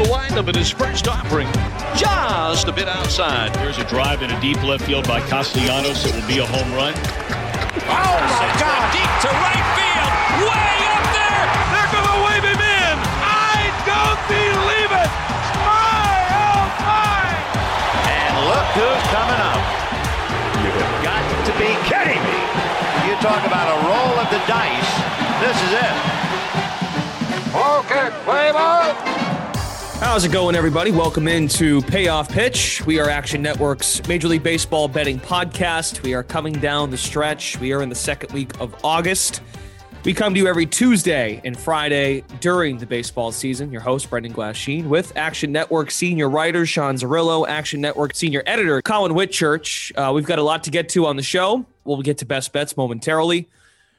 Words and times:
Into 0.00 0.08
the 0.08 0.16
windup 0.16 0.48
in 0.48 0.54
his 0.54 0.70
first 0.70 1.08
offering. 1.08 1.46
Just 1.92 2.68
a 2.68 2.72
bit 2.72 2.88
outside. 2.88 3.52
There's 3.56 3.76
a 3.76 3.84
drive 3.84 4.22
in 4.22 4.30
a 4.30 4.40
deep 4.40 4.62
left 4.62 4.84
field 4.84 5.06
by 5.06 5.20
Castellanos. 5.20 6.06
It 6.06 6.14
will 6.14 6.26
be 6.26 6.38
a 6.38 6.46
home 6.46 6.72
run. 6.72 6.94
Oh 7.84 8.16
my 8.32 8.48
God! 8.56 8.80
Deep 8.96 9.12
to 9.20 9.28
right 9.28 9.66
field. 9.76 10.10
Way 10.48 10.72
up 10.88 11.04
there. 11.12 11.44
They're 11.68 11.92
going 11.92 12.08
to 12.08 12.18
wave 12.32 12.44
him 12.48 12.62
in. 12.64 12.96
I 13.28 13.68
don't 13.84 14.22
believe 14.24 14.92
it! 15.04 15.10
My 15.68 16.16
oh 16.32 16.64
my! 16.80 17.28
And 18.08 18.32
look 18.48 18.68
who's 18.80 19.04
coming 19.12 19.42
up. 19.52 19.60
You 20.64 20.70
have 20.80 20.96
got 21.04 21.24
to 21.44 21.52
be 21.60 21.76
kidding 21.84 22.24
me. 22.24 22.40
You 23.04 23.20
talk 23.20 23.44
about 23.44 23.68
a 23.68 23.76
roll 23.84 24.16
of 24.16 24.28
the 24.32 24.40
dice. 24.48 24.92
This 25.44 25.56
is 25.60 25.72
it. 25.76 25.96
Okay, 27.52 28.08
play 28.24 28.52
ball! 28.52 29.19
How's 30.10 30.24
it 30.24 30.32
going, 30.32 30.56
everybody? 30.56 30.90
Welcome 30.90 31.28
into 31.28 31.82
Payoff 31.82 32.28
Pitch. 32.28 32.84
We 32.84 32.98
are 32.98 33.08
Action 33.08 33.40
Network's 33.42 34.04
Major 34.08 34.26
League 34.26 34.42
Baseball 34.42 34.88
betting 34.88 35.20
podcast. 35.20 36.02
We 36.02 36.14
are 36.14 36.24
coming 36.24 36.54
down 36.54 36.90
the 36.90 36.96
stretch. 36.96 37.60
We 37.60 37.72
are 37.72 37.80
in 37.80 37.88
the 37.88 37.94
second 37.94 38.32
week 38.32 38.58
of 38.60 38.74
August. 38.84 39.40
We 40.04 40.12
come 40.12 40.34
to 40.34 40.40
you 40.40 40.48
every 40.48 40.66
Tuesday 40.66 41.40
and 41.44 41.56
Friday 41.56 42.24
during 42.40 42.78
the 42.78 42.86
baseball 42.86 43.30
season. 43.30 43.70
Your 43.70 43.82
host, 43.82 44.10
Brendan 44.10 44.32
Glasheen, 44.32 44.88
with 44.88 45.16
Action 45.16 45.52
Network 45.52 45.92
senior 45.92 46.28
writer 46.28 46.66
Sean 46.66 46.96
Zerillo, 46.96 47.46
Action 47.46 47.80
Network 47.80 48.16
senior 48.16 48.42
editor 48.46 48.82
Collin 48.82 49.12
Whitchurch. 49.12 49.92
Uh, 49.96 50.12
we've 50.12 50.26
got 50.26 50.40
a 50.40 50.42
lot 50.42 50.64
to 50.64 50.72
get 50.72 50.88
to 50.88 51.06
on 51.06 51.14
the 51.14 51.22
show. 51.22 51.64
We'll 51.84 52.02
get 52.02 52.18
to 52.18 52.26
best 52.26 52.52
bets 52.52 52.76
momentarily. 52.76 53.48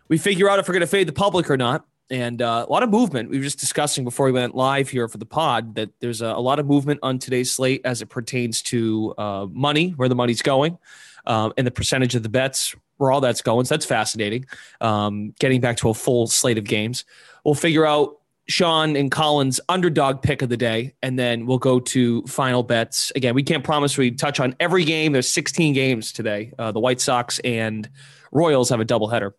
We 0.10 0.18
figure 0.18 0.50
out 0.50 0.60
if 0.60 0.68
we're 0.68 0.74
going 0.74 0.82
to 0.82 0.88
fade 0.88 1.08
the 1.08 1.14
public 1.14 1.50
or 1.50 1.56
not 1.56 1.86
and 2.12 2.42
uh, 2.42 2.66
a 2.68 2.72
lot 2.72 2.84
of 2.84 2.90
movement. 2.90 3.30
We 3.30 3.38
were 3.38 3.44
just 3.44 3.60
discussing 3.60 4.04
before 4.04 4.26
we 4.26 4.34
went 4.34 4.54
live 4.54 4.90
here 4.90 5.08
for 5.08 5.18
the 5.18 5.26
pod 5.26 5.76
that 5.76 5.90
there's 6.02 6.22
a, 6.22 6.28
a 6.28 6.42
lot 6.42 6.60
of 6.60 6.68
movement 6.68 7.00
on 7.02 7.18
today's 7.18 7.52
slate 7.52 7.82
as 7.86 8.02
it 8.02 8.08
pertains 8.08 8.62
to 8.64 9.16
uh, 9.18 9.48
money, 9.50 9.92
where 9.92 10.10
the 10.10 10.16
money's 10.16 10.42
going, 10.42 10.78
um, 11.26 11.54
and 11.58 11.66
the 11.66 11.72
percentage 11.72 12.14
of 12.14 12.22
the 12.22 12.30
bets, 12.30 12.76
where 12.98 13.12
all 13.12 13.22
that's 13.22 13.42
going. 13.42 13.66
So 13.66 13.76
that's 13.76 13.86
fascinating. 13.86 14.46
Um, 14.82 15.34
getting 15.40 15.62
back 15.62 15.78
to 15.78 15.90
a 15.90 15.94
full 15.94 16.28
slate 16.28 16.58
of 16.58 16.66
games, 16.66 17.06
we'll 17.46 17.56
figure 17.56 17.86
out 17.86 18.18
Sean 18.50 18.98
and 18.98 19.10
Collin's 19.10 19.62
underdog 19.70 20.22
pick 20.22 20.42
of 20.42 20.50
the 20.50 20.58
day, 20.58 20.94
and 21.02 21.18
then 21.18 21.46
we'll 21.46 21.60
go 21.60 21.80
to 21.80 22.24
final 22.24 22.62
bets. 22.62 23.12
Again, 23.16 23.36
we 23.36 23.44
can't 23.44 23.64
promise 23.64 23.98
we 23.98 24.12
touch 24.12 24.42
on 24.42 24.54
every 24.60 24.84
game. 24.84 25.14
There's 25.14 25.30
16 25.30 25.74
games 25.74 26.12
today. 26.12 26.52
Uh, 26.60 26.74
the 26.74 26.80
White 26.80 27.00
Sox 27.00 27.40
and 27.40 27.90
Royals 28.34 28.70
have 28.70 28.82
a 28.82 28.86
doubleheader. 28.86 29.32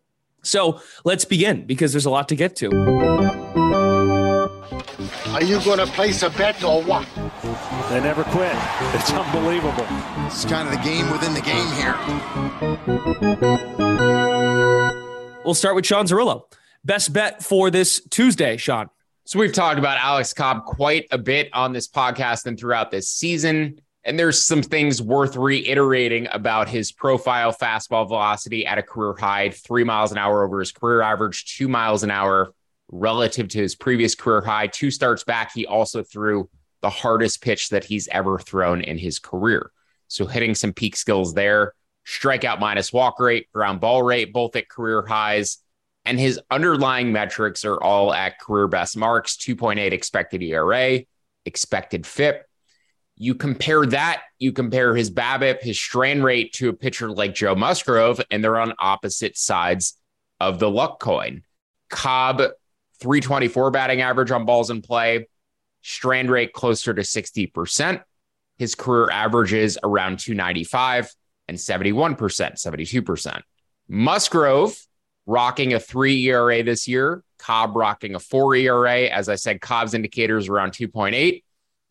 So 0.43 0.81
let's 1.03 1.25
begin 1.25 1.65
because 1.65 1.93
there's 1.93 2.05
a 2.05 2.09
lot 2.09 2.29
to 2.29 2.35
get 2.35 2.55
to. 2.57 2.69
Are 5.33 5.41
you 5.41 5.59
gonna 5.63 5.87
place 5.87 6.21
a 6.21 6.29
bet 6.29 6.63
or 6.63 6.83
what? 6.83 7.07
They 7.89 7.99
never 7.99 8.23
quit. 8.25 8.55
It's 8.93 9.11
unbelievable. 9.11 9.87
It's 10.27 10.45
kind 10.45 10.67
of 10.67 10.73
the 10.73 10.81
game 10.83 11.09
within 11.11 11.33
the 11.33 11.41
game 11.41 11.67
here. 11.73 11.97
We'll 15.43 15.55
start 15.55 15.75
with 15.75 15.85
Sean 15.85 16.05
Zerillo. 16.05 16.43
Best 16.85 17.13
bet 17.13 17.41
for 17.43 17.71
this 17.71 18.01
Tuesday, 18.09 18.57
Sean. 18.57 18.89
So 19.25 19.39
we've 19.39 19.53
talked 19.53 19.79
about 19.79 19.97
Alex 19.97 20.33
Cobb 20.33 20.65
quite 20.65 21.07
a 21.11 21.17
bit 21.17 21.49
on 21.53 21.71
this 21.71 21.87
podcast 21.87 22.45
and 22.45 22.59
throughout 22.59 22.91
this 22.91 23.09
season. 23.09 23.79
And 24.05 24.19
there's 24.19 24.41
some 24.41 24.61
things 24.61 25.01
worth 25.01 25.37
reiterating 25.37 26.27
about 26.31 26.67
his 26.67 26.91
profile 26.91 27.53
fastball 27.53 28.07
velocity 28.07 28.65
at 28.65 28.77
a 28.77 28.83
career 28.83 29.15
high, 29.17 29.49
three 29.49 29.85
miles 29.85 30.11
an 30.11 30.17
hour 30.17 30.43
over 30.43 30.59
his 30.59 30.73
career 30.73 31.01
average, 31.01 31.45
two 31.57 31.69
miles 31.69 32.03
an 32.03 32.11
hour 32.11 32.53
relative 32.91 33.47
to 33.49 33.59
his 33.59 33.75
previous 33.75 34.13
career 34.13 34.41
high. 34.41 34.67
Two 34.67 34.91
starts 34.91 35.23
back, 35.23 35.53
he 35.53 35.65
also 35.65 36.03
threw 36.03 36.49
the 36.81 36.89
hardest 36.89 37.41
pitch 37.41 37.69
that 37.69 37.85
he's 37.85 38.09
ever 38.09 38.37
thrown 38.37 38.81
in 38.81 38.97
his 38.97 39.19
career. 39.19 39.71
So 40.09 40.25
hitting 40.25 40.53
some 40.53 40.73
peak 40.73 40.97
skills 40.97 41.33
there, 41.33 41.73
strikeout 42.05 42.59
minus 42.59 42.91
walk 42.91 43.19
rate, 43.21 43.51
ground 43.53 43.79
ball 43.79 44.03
rate, 44.03 44.33
both 44.33 44.55
at 44.57 44.67
career 44.69 45.05
highs. 45.05 45.59
And 46.05 46.19
his 46.19 46.41
underlying 46.51 47.13
metrics 47.13 47.63
are 47.63 47.81
all 47.81 48.13
at 48.13 48.37
career 48.37 48.67
best 48.67 48.97
marks 48.97 49.37
2.8 49.37 49.93
expected 49.93 50.43
ERA, 50.43 50.99
expected 51.45 52.05
FIP. 52.05 52.45
You 53.15 53.35
compare 53.35 53.85
that, 53.87 54.23
you 54.39 54.51
compare 54.51 54.95
his 54.95 55.11
BABIP, 55.11 55.61
his 55.61 55.79
strand 55.79 56.23
rate 56.23 56.53
to 56.53 56.69
a 56.69 56.73
pitcher 56.73 57.09
like 57.09 57.35
Joe 57.35 57.55
Musgrove, 57.55 58.19
and 58.31 58.43
they're 58.43 58.59
on 58.59 58.73
opposite 58.79 59.37
sides 59.37 59.97
of 60.39 60.59
the 60.59 60.69
luck 60.69 60.99
coin. 60.99 61.43
Cobb, 61.89 62.39
324 62.99 63.71
batting 63.71 64.01
average 64.01 64.31
on 64.31 64.45
balls 64.45 64.69
in 64.69 64.81
play, 64.81 65.27
strand 65.81 66.31
rate 66.31 66.53
closer 66.53 66.93
to 66.93 67.01
60%. 67.01 68.01
His 68.57 68.75
career 68.75 69.09
average 69.11 69.53
is 69.53 69.77
around 69.83 70.19
295 70.19 71.11
and 71.47 71.57
71%, 71.57 72.17
72%. 72.17 73.41
Musgrove 73.87 74.75
rocking 75.25 75.73
a 75.73 75.79
three 75.79 76.25
ERA 76.27 76.63
this 76.63 76.87
year, 76.87 77.23
Cobb 77.37 77.75
rocking 77.75 78.15
a 78.15 78.19
four 78.19 78.55
ERA. 78.55 79.01
As 79.03 79.29
I 79.29 79.35
said, 79.35 79.61
Cobb's 79.61 79.93
indicators 79.93 80.47
around 80.47 80.71
2.8. 80.71 81.43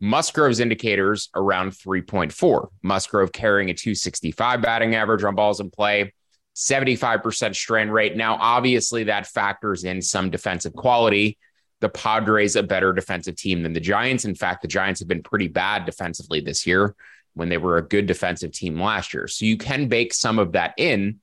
Musgrove's 0.03 0.59
indicators 0.59 1.31
around 1.33 1.71
3.4. 1.71 2.69
Musgrove 2.83 3.31
carrying 3.31 3.71
a 3.71 3.75
265 3.75 4.61
batting 4.61 4.97
average 4.97 5.23
on 5.23 5.37
balls 5.37 5.61
in 5.61 5.71
play, 5.71 6.13
75% 6.57 7.55
strand 7.55 7.95
rate. 7.95 8.17
Now, 8.17 8.37
obviously, 8.41 9.05
that 9.05 9.29
factors 9.29 9.85
in 9.85 10.03
some 10.03 10.29
defensive 10.29 10.73
quality. 10.73 11.39
The 11.79 11.89
Padres 11.89 12.57
a 12.57 12.65
better 12.65 12.93
defensive 12.93 13.37
team 13.37 13.63
than 13.63 13.75
the 13.75 13.81
Giants. 13.81 14.25
In 14.25 14.35
fact, 14.35 14.63
the 14.63 14.69
Giants 14.69 14.99
have 14.99 15.09
been 15.09 15.23
pretty 15.23 15.47
bad 15.47 15.87
defensively 15.87 16.41
this 16.41 16.67
year 16.67 16.97
when 17.35 17.49
they 17.49 17.59
were 17.59 17.79
a 17.79 17.83
good 17.83 18.07
defensive 18.07 18.51
team 18.51 18.81
last 18.81 19.15
year. 19.15 19.29
So 19.29 19.45
you 19.45 19.57
can 19.57 19.87
bake 19.87 20.13
some 20.13 20.41
of 20.41 20.53
that 20.53 20.75
in. 20.79 21.21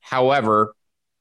However, 0.00 0.74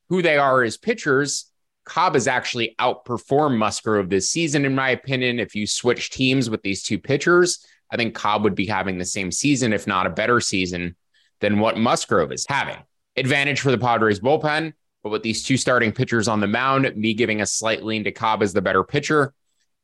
who 0.10 0.24
they 0.24 0.40
are 0.40 0.64
as 0.64 0.78
pitchers, 0.78 1.47
Cobb 1.88 2.16
has 2.16 2.28
actually 2.28 2.76
outperformed 2.80 3.58
Musgrove 3.58 4.10
this 4.10 4.30
season, 4.30 4.66
in 4.66 4.76
my 4.76 4.90
opinion. 4.90 5.40
If 5.40 5.56
you 5.56 5.66
switch 5.66 6.10
teams 6.10 6.50
with 6.50 6.62
these 6.62 6.84
two 6.84 7.00
pitchers, 7.00 7.66
I 7.90 7.96
think 7.96 8.14
Cobb 8.14 8.44
would 8.44 8.56
be 8.56 8.66
having 8.66 8.98
the 8.98 9.06
same 9.06 9.32
season, 9.32 9.72
if 9.72 9.88
not 9.88 10.06
a 10.06 10.10
better 10.12 10.42
season, 10.42 10.98
than 11.40 11.60
what 11.60 11.78
Musgrove 11.78 12.34
is 12.34 12.46
having. 12.48 12.78
Advantage 13.16 13.62
for 13.62 13.72
the 13.72 13.78
Padres 13.78 14.20
bullpen, 14.20 14.74
but 15.02 15.12
with 15.12 15.24
these 15.24 15.44
two 15.44 15.56
starting 15.56 15.94
pitchers 15.94 16.28
on 16.28 16.42
the 16.42 16.48
mound, 16.48 16.94
me 16.98 17.14
giving 17.14 17.42
a 17.42 17.46
slight 17.46 17.84
lean 17.84 18.04
to 18.04 18.12
Cobb 18.12 18.44
as 18.44 18.52
the 18.52 18.62
better 18.62 18.84
pitcher, 18.84 19.34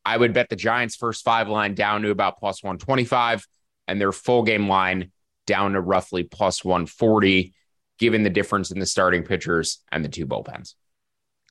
I 0.04 0.18
would 0.18 0.34
bet 0.34 0.50
the 0.50 0.58
Giants' 0.58 0.98
first 0.98 1.24
five 1.24 1.48
line 1.48 1.74
down 1.74 2.02
to 2.02 2.10
about 2.10 2.38
plus 2.38 2.62
125 2.62 3.48
and 3.88 4.00
their 4.00 4.12
full 4.12 4.44
game 4.44 4.68
line 4.68 5.12
down 5.48 5.74
to 5.74 5.82
roughly 5.82 6.24
plus 6.24 6.66
140, 6.66 7.54
given 7.98 8.24
the 8.24 8.30
difference 8.30 8.72
in 8.72 8.80
the 8.80 8.86
starting 8.86 9.24
pitchers 9.24 9.80
and 9.90 10.04
the 10.04 10.10
two 10.10 10.28
bullpens. 10.28 10.74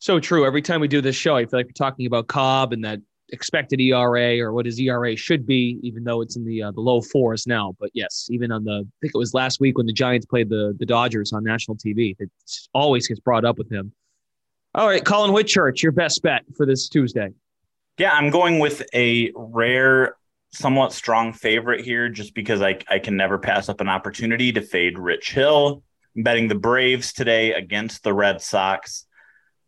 So 0.03 0.19
true. 0.19 0.45
Every 0.45 0.63
time 0.63 0.81
we 0.81 0.89
do 0.89 1.01
this 1.01 1.15
show, 1.15 1.37
I 1.37 1.47
feel 1.47 1.61
like 1.61 1.67
we're 1.67 1.73
talking 1.75 2.07
about 2.07 2.27
Cobb 2.27 2.73
and 2.73 2.85
that 2.85 2.99
expected 3.29 3.81
ERA 3.81 4.37
or 4.41 4.53
what 4.53 4.67
his 4.67 4.81
ERA 4.81 5.15
should 5.15 5.47
be, 5.47 5.79
even 5.85 6.03
though 6.03 6.23
it's 6.23 6.35
in 6.35 6.45
the 6.45 6.61
uh, 6.61 6.73
the 6.73 6.81
low 6.81 7.01
fours 7.01 7.47
now. 7.47 7.77
But 7.79 7.91
yes, 7.95 8.27
even 8.29 8.51
on 8.51 8.65
the 8.65 8.81
I 8.81 8.95
think 9.01 9.13
it 9.15 9.17
was 9.17 9.33
last 9.33 9.61
week 9.61 9.79
when 9.79 9.87
the 9.87 9.93
Giants 9.93 10.27
played 10.27 10.49
the 10.49 10.75
the 10.77 10.85
Dodgers 10.85 11.33
on 11.33 11.45
national 11.45 11.77
TV, 11.77 12.17
it 12.19 12.29
always 12.75 13.07
gets 13.07 13.21
brought 13.21 13.45
up 13.45 13.59
with 13.59 13.71
him. 13.71 13.93
All 14.75 14.89
right, 14.89 15.05
Collin 15.05 15.31
Whitchurch, 15.31 15.85
your 15.85 15.93
best 15.93 16.21
bet 16.21 16.43
for 16.57 16.67
this 16.67 16.89
Tuesday. 16.89 17.29
Yeah, 17.97 18.11
I'm 18.11 18.31
going 18.31 18.59
with 18.59 18.83
a 18.93 19.31
rare, 19.37 20.17
somewhat 20.53 20.93
strong 20.93 21.33
favorite 21.33 21.85
here, 21.85 22.09
just 22.09 22.35
because 22.35 22.61
I 22.61 22.77
I 22.89 22.99
can 22.99 23.17
never 23.17 23.39
pass 23.39 23.69
up 23.69 23.81
an 23.81 23.89
opportunity 23.89 24.51
to 24.51 24.63
fade 24.63 24.99
Rich 24.99 25.31
Hill. 25.31 25.85
I'm 26.17 26.25
betting 26.25 26.49
the 26.49 26.57
Braves 26.57 27.13
today 27.13 27.53
against 27.53 28.03
the 28.03 28.13
Red 28.13 28.43
Sox. 28.43 29.07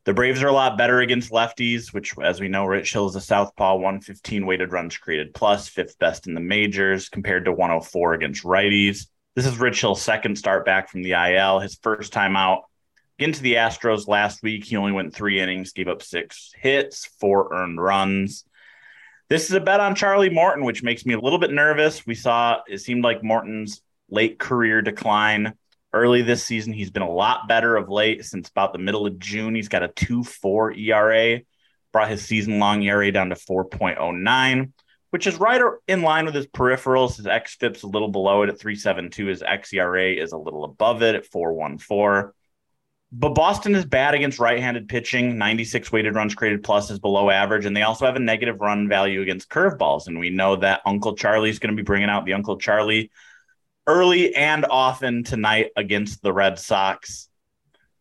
The 0.05 0.13
Braves 0.13 0.43
are 0.43 0.49
a 0.49 0.53
lot 0.53 0.77
better 0.77 1.01
against 1.01 1.33
lefties, 1.33 1.95
which, 1.95 2.15
as 2.19 2.39
we 2.39 2.49
know, 2.49 2.67
Rich 2.67 2.93
Hill 2.93 3.09
is 3.09 3.17
a 3.17 3.23
southpaw, 3.23 3.77
115 3.77 4.45
weighted 4.45 4.71
runs 4.71 4.99
created 4.99 5.33
plus, 5.33 5.67
fifth 5.67 5.99
best 5.99 6.27
in 6.27 6.35
the 6.35 6.43
majors, 6.43 7.09
compared 7.09 7.47
to 7.47 7.53
104 7.53 8.13
against 8.13 8.45
righties. 8.45 9.07
This 9.35 9.47
is 9.47 9.59
Rich 9.59 9.81
Hill's 9.81 10.03
second 10.03 10.37
start 10.37 10.67
back 10.67 10.91
from 10.91 11.03
the 11.03 11.13
IL, 11.13 11.59
his 11.59 11.77
first 11.77 12.13
time 12.13 12.37
out. 12.37 12.65
Into 13.19 13.41
the 13.41 13.55
Astros 13.55 14.07
last 14.07 14.43
week, 14.43 14.65
he 14.65 14.77
only 14.77 14.93
went 14.93 15.15
three 15.15 15.41
innings, 15.41 15.73
gave 15.73 15.89
up 15.89 16.03
six 16.03 16.53
hits, 16.55 17.07
four 17.19 17.55
earned 17.55 17.81
runs. 17.81 18.45
This 19.31 19.45
is 19.45 19.53
a 19.53 19.61
bet 19.61 19.81
on 19.81 19.95
Charlie 19.95 20.29
Morton, 20.29 20.65
which 20.65 20.83
makes 20.83 21.07
me 21.07 21.15
a 21.15 21.21
little 21.21 21.39
bit 21.39 21.51
nervous. 21.51 22.07
We 22.07 22.15
saw 22.15 22.61
it 22.67 22.79
seemed 22.79 23.05
like 23.05 23.25
Morton's 23.25 23.81
late 24.11 24.39
career 24.39 24.83
decline 24.83 25.55
early 25.95 26.23
this 26.23 26.45
season. 26.45 26.73
He's 26.73 26.91
been 26.91 27.03
a 27.03 27.11
lot 27.11 27.49
better 27.49 27.77
of 27.77 27.89
late 27.89 28.25
since 28.25 28.49
about 28.49 28.73
the 28.73 28.79
middle 28.79 29.07
of 29.07 29.19
June. 29.19 29.55
He's 29.55 29.69
got 29.69 29.83
a 29.83 29.89
2 29.89 30.25
4 30.25 30.73
ERA, 30.73 31.41
brought 31.93 32.11
his 32.11 32.25
season 32.25 32.59
long 32.59 32.83
ERA 32.83 33.11
down 33.13 33.31
to 33.31 33.37
4.09, 33.37 34.73
which 35.11 35.27
is 35.27 35.37
right 35.37 35.63
in 35.87 36.03
line 36.03 36.27
with 36.27 36.35
his 36.35 36.47
peripherals. 36.49 37.17
His 37.17 37.27
xFIP's 37.27 37.85
a 37.85 37.87
little 37.87 38.09
below 38.09 38.43
it 38.43 38.51
at 38.51 38.59
372. 38.59 39.27
His 39.27 39.43
xERA 39.43 40.21
is 40.21 40.33
a 40.33 40.39
little 40.39 40.65
above 40.65 41.03
it 41.03 41.15
at 41.15 41.27
414. 41.27 42.33
But 43.17 43.37
Boston 43.37 43.77
is 43.77 43.85
bad 43.85 44.15
against 44.15 44.41
right 44.41 44.59
handed 44.59 44.89
pitching. 44.89 45.39
96 45.39 45.93
weighted 45.93 46.17
runs 46.17 46.35
created 46.35 46.65
plus 46.65 46.91
is 46.91 46.99
below 46.99 47.31
average. 47.31 47.65
And 47.65 47.77
they 47.77 47.83
also 47.83 48.07
have 48.07 48.17
a 48.17 48.21
negative 48.21 48.61
run 48.61 48.89
value 48.89 49.23
against 49.23 49.49
curveballs. 49.49 50.09
And 50.09 50.19
we 50.19 50.31
know 50.31 50.57
that 50.57 50.81
Uncle 50.85 51.15
Charlie 51.15 51.51
is 51.51 51.61
going 51.61 51.71
to 51.71 51.81
be 51.81 51.87
bringing 51.87 52.09
out 52.09 52.25
the 52.25 52.33
Uncle 52.33 52.59
Charlie 52.59 53.13
early 53.87 54.35
and 54.35 54.65
often 54.65 55.25
tonight 55.25 55.71
against 55.77 56.23
the 56.23 56.33
Red 56.33 56.59
Sox. 56.59 57.29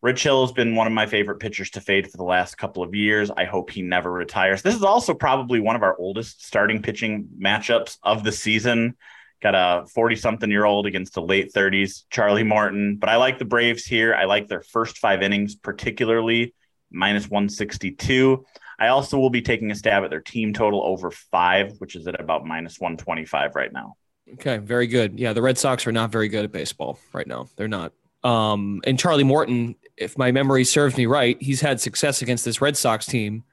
Rich 0.00 0.22
Hill 0.22 0.44
has 0.44 0.52
been 0.52 0.74
one 0.74 0.86
of 0.86 0.92
my 0.92 1.06
favorite 1.06 1.40
pitchers 1.40 1.70
to 1.70 1.80
fade 1.80 2.10
for 2.10 2.16
the 2.16 2.24
last 2.24 2.56
couple 2.56 2.82
of 2.82 2.94
years. 2.94 3.30
I 3.30 3.44
hope 3.44 3.70
he 3.70 3.82
never 3.82 4.12
retires. 4.12 4.60
This 4.60 4.74
is 4.74 4.82
also 4.82 5.14
probably 5.14 5.60
one 5.60 5.76
of 5.76 5.82
our 5.82 5.96
oldest 5.98 6.44
starting 6.44 6.82
pitching 6.82 7.28
matchups 7.38 7.96
of 8.02 8.22
the 8.22 8.32
season. 8.32 8.96
Got 9.42 9.54
a 9.54 9.86
40 9.86 10.16
something 10.16 10.50
year 10.50 10.64
old 10.64 10.86
against 10.86 11.16
a 11.16 11.22
late 11.22 11.52
30s, 11.52 12.04
Charlie 12.10 12.44
Morton. 12.44 12.96
But 12.96 13.08
I 13.08 13.16
like 13.16 13.38
the 13.38 13.44
Braves 13.44 13.84
here. 13.84 14.14
I 14.14 14.24
like 14.24 14.46
their 14.46 14.62
first 14.62 14.98
five 14.98 15.22
innings, 15.22 15.54
particularly 15.54 16.54
minus 16.90 17.28
162. 17.28 18.44
I 18.78 18.88
also 18.88 19.18
will 19.18 19.30
be 19.30 19.42
taking 19.42 19.70
a 19.70 19.74
stab 19.74 20.04
at 20.04 20.10
their 20.10 20.20
team 20.20 20.52
total 20.52 20.82
over 20.82 21.10
five, 21.10 21.72
which 21.78 21.96
is 21.96 22.06
at 22.06 22.20
about 22.20 22.46
minus 22.46 22.78
125 22.78 23.54
right 23.54 23.72
now. 23.72 23.96
Okay, 24.32 24.56
very 24.58 24.86
good. 24.86 25.18
Yeah, 25.18 25.32
the 25.32 25.42
Red 25.42 25.58
Sox 25.58 25.86
are 25.86 25.92
not 25.92 26.10
very 26.10 26.28
good 26.28 26.44
at 26.44 26.52
baseball 26.52 26.98
right 27.12 27.26
now. 27.26 27.48
They're 27.56 27.68
not. 27.68 27.92
Um, 28.22 28.80
and 28.84 28.98
Charlie 28.98 29.24
Morton, 29.24 29.76
if 29.96 30.16
my 30.16 30.32
memory 30.32 30.64
serves 30.64 30.96
me 30.96 31.06
right, 31.06 31.40
he's 31.40 31.60
had 31.60 31.80
success 31.80 32.22
against 32.22 32.44
this 32.44 32.60
Red 32.60 32.76
Sox 32.76 33.04
team 33.06 33.44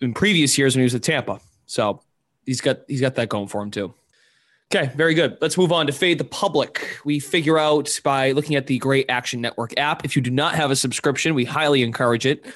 in 0.00 0.12
previous 0.12 0.58
years 0.58 0.76
when 0.76 0.80
he 0.80 0.84
was 0.84 0.94
at 0.94 1.02
Tampa. 1.02 1.40
So 1.66 2.02
he's 2.44 2.60
got 2.60 2.80
he's 2.86 3.00
got 3.00 3.14
that 3.14 3.28
going 3.28 3.48
for 3.48 3.62
him 3.62 3.70
too. 3.70 3.94
Okay, 4.72 4.92
very 4.94 5.14
good. 5.14 5.36
Let's 5.40 5.58
move 5.58 5.72
on 5.72 5.86
to 5.86 5.92
Fade 5.92 6.18
the 6.18 6.24
Public. 6.24 7.00
We 7.04 7.18
figure 7.18 7.58
out 7.58 7.98
by 8.04 8.30
looking 8.32 8.54
at 8.54 8.68
the 8.68 8.78
Great 8.78 9.06
Action 9.08 9.40
Network 9.40 9.76
app. 9.76 10.04
If 10.04 10.14
you 10.14 10.22
do 10.22 10.30
not 10.30 10.54
have 10.54 10.70
a 10.70 10.76
subscription, 10.76 11.34
we 11.34 11.44
highly 11.44 11.82
encourage 11.82 12.24
it. 12.24 12.46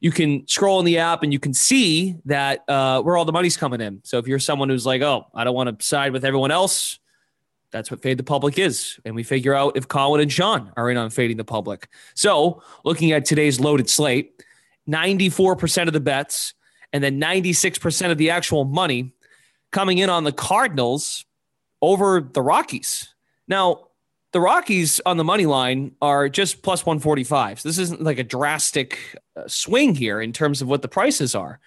You 0.00 0.12
can 0.12 0.46
scroll 0.46 0.78
in 0.78 0.84
the 0.84 0.98
app 0.98 1.24
and 1.24 1.32
you 1.32 1.40
can 1.40 1.54
see 1.54 2.14
that 2.26 2.62
uh, 2.68 3.02
where 3.02 3.16
all 3.16 3.24
the 3.24 3.32
money's 3.32 3.56
coming 3.56 3.80
in. 3.80 4.00
So 4.04 4.18
if 4.18 4.28
you're 4.28 4.38
someone 4.38 4.68
who's 4.68 4.86
like, 4.86 5.02
oh, 5.02 5.26
I 5.34 5.42
don't 5.42 5.54
want 5.54 5.76
to 5.76 5.84
side 5.84 6.12
with 6.12 6.24
everyone 6.24 6.52
else, 6.52 7.00
that's 7.70 7.90
what 7.90 8.02
Fade 8.02 8.18
the 8.18 8.22
Public 8.22 8.58
is. 8.58 8.98
And 9.04 9.14
we 9.14 9.22
figure 9.22 9.54
out 9.54 9.76
if 9.76 9.88
Collin 9.88 10.20
and 10.20 10.32
Sean 10.32 10.72
are 10.76 10.90
in 10.90 10.96
on 10.96 11.10
Fading 11.10 11.36
the 11.36 11.44
Public. 11.44 11.88
So, 12.14 12.62
looking 12.84 13.12
at 13.12 13.24
today's 13.24 13.60
loaded 13.60 13.88
slate, 13.88 14.42
94% 14.88 15.86
of 15.86 15.92
the 15.92 16.00
bets 16.00 16.54
and 16.92 17.02
then 17.02 17.20
96% 17.20 18.10
of 18.10 18.18
the 18.18 18.30
actual 18.30 18.64
money 18.64 19.12
coming 19.72 19.98
in 19.98 20.08
on 20.08 20.24
the 20.24 20.32
Cardinals 20.32 21.24
over 21.82 22.20
the 22.20 22.40
Rockies. 22.40 23.12
Now, 23.48 23.88
the 24.32 24.40
Rockies 24.40 25.00
on 25.06 25.16
the 25.16 25.24
money 25.24 25.46
line 25.46 25.92
are 26.00 26.28
just 26.28 26.62
plus 26.62 26.84
145. 26.84 27.60
So 27.60 27.68
this 27.68 27.78
isn't 27.78 28.02
like 28.02 28.18
a 28.18 28.24
drastic 28.24 28.98
uh, 29.36 29.42
swing 29.46 29.94
here 29.94 30.20
in 30.20 30.32
terms 30.32 30.62
of 30.62 30.68
what 30.68 30.82
the 30.82 30.88
prices 30.88 31.34
are. 31.34 31.58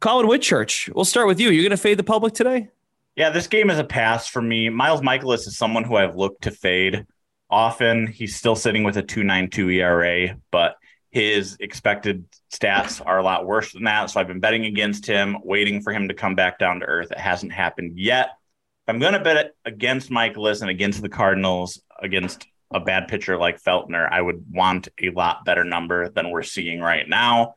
Collin 0.00 0.26
Whitchurch, 0.26 0.92
we'll 0.94 1.04
start 1.04 1.26
with 1.26 1.38
you. 1.38 1.50
You're 1.50 1.62
going 1.62 1.70
to 1.70 1.76
fade 1.76 1.98
the 1.98 2.04
public 2.04 2.32
today? 2.32 2.70
Yeah, 3.16 3.30
this 3.30 3.48
game 3.48 3.70
is 3.70 3.78
a 3.78 3.84
pass 3.84 4.26
for 4.28 4.40
me. 4.40 4.68
Miles 4.68 5.00
Mikolas 5.00 5.46
is 5.46 5.56
someone 5.56 5.84
who 5.84 5.96
I've 5.96 6.16
looked 6.16 6.42
to 6.42 6.50
fade 6.50 7.06
often. 7.50 8.06
He's 8.06 8.36
still 8.36 8.56
sitting 8.56 8.84
with 8.84 8.96
a 8.96 9.02
292 9.02 9.70
ERA, 9.70 10.36
but 10.50 10.76
his 11.10 11.56
expected 11.60 12.24
stats 12.52 13.04
are 13.04 13.18
a 13.18 13.22
lot 13.22 13.46
worse 13.46 13.72
than 13.72 13.84
that. 13.84 14.10
So 14.10 14.20
I've 14.20 14.28
been 14.28 14.40
betting 14.40 14.64
against 14.64 15.06
him, 15.06 15.36
waiting 15.42 15.82
for 15.82 15.92
him 15.92 16.08
to 16.08 16.14
come 16.14 16.34
back 16.34 16.58
down 16.58 16.80
to 16.80 16.86
earth. 16.86 17.10
It 17.10 17.18
hasn't 17.18 17.52
happened 17.52 17.98
yet. 17.98 18.30
I'm 18.86 18.98
going 18.98 19.12
to 19.12 19.20
bet 19.20 19.52
against 19.64 20.10
Mikolas 20.10 20.62
and 20.62 20.70
against 20.70 21.02
the 21.02 21.08
Cardinals, 21.08 21.80
against 22.00 22.46
a 22.72 22.80
bad 22.80 23.08
pitcher 23.08 23.36
like 23.36 23.62
Feltner, 23.62 24.08
I 24.10 24.20
would 24.20 24.44
want 24.50 24.88
a 25.00 25.10
lot 25.10 25.44
better 25.44 25.64
number 25.64 26.08
than 26.08 26.30
we're 26.30 26.42
seeing 26.42 26.80
right 26.80 27.08
now. 27.08 27.54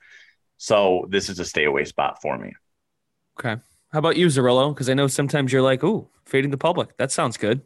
So 0.57 1.05
this 1.09 1.29
is 1.29 1.39
a 1.39 1.45
stay 1.45 1.65
away 1.65 1.85
spot 1.85 2.21
for 2.21 2.37
me. 2.37 2.53
Okay. 3.39 3.61
How 3.93 3.99
about 3.99 4.17
you, 4.17 4.25
Zerillo? 4.25 4.73
Because 4.73 4.89
I 4.89 4.95
know 4.95 5.05
sometimes 5.05 5.53
you're 5.53 5.61
like, 5.61 5.83
"Ooh, 5.83 6.09
fading 6.25 6.49
the 6.49 6.57
public." 6.57 6.97
That 6.97 7.11
sounds 7.11 7.37
good. 7.37 7.61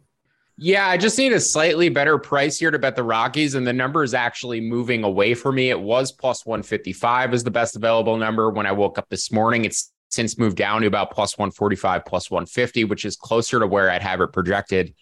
Yeah, 0.57 0.85
I 0.85 0.97
just 0.97 1.18
need 1.18 1.31
a 1.31 1.39
slightly 1.39 1.88
better 1.88 2.18
price 2.18 2.59
here 2.59 2.69
to 2.69 2.77
bet 2.77 2.97
the 2.97 3.03
Rockies, 3.03 3.56
and 3.56 3.65
the 3.65 3.71
number 3.71 4.03
is 4.03 4.13
actually 4.13 4.59
moving 4.59 5.06
away 5.06 5.35
for 5.35 5.53
me. 5.53 5.69
It 5.69 5.79
was 5.79 6.12
plus 6.12 6.45
155 6.45 7.33
is 7.33 7.45
the 7.45 7.51
best 7.51 7.77
available 7.77 8.18
number 8.18 8.50
when 8.50 8.65
I 8.65 8.74
woke 8.74 8.97
up 8.97 9.07
this 9.07 9.31
morning. 9.31 9.63
It's 9.63 9.94
since 10.09 10.38
moved 10.38 10.57
down 10.57 10.81
to 10.81 10.88
about 10.88 11.12
plus 11.12 11.38
145, 11.38 12.03
plus 12.03 12.29
150, 12.29 12.84
which 12.84 13.05
is 13.05 13.15
closer 13.15 13.60
to 13.60 13.67
where 13.67 13.89
I'd 13.89 14.01
have 14.01 14.19
it 14.19 14.34
projected. 14.34 14.96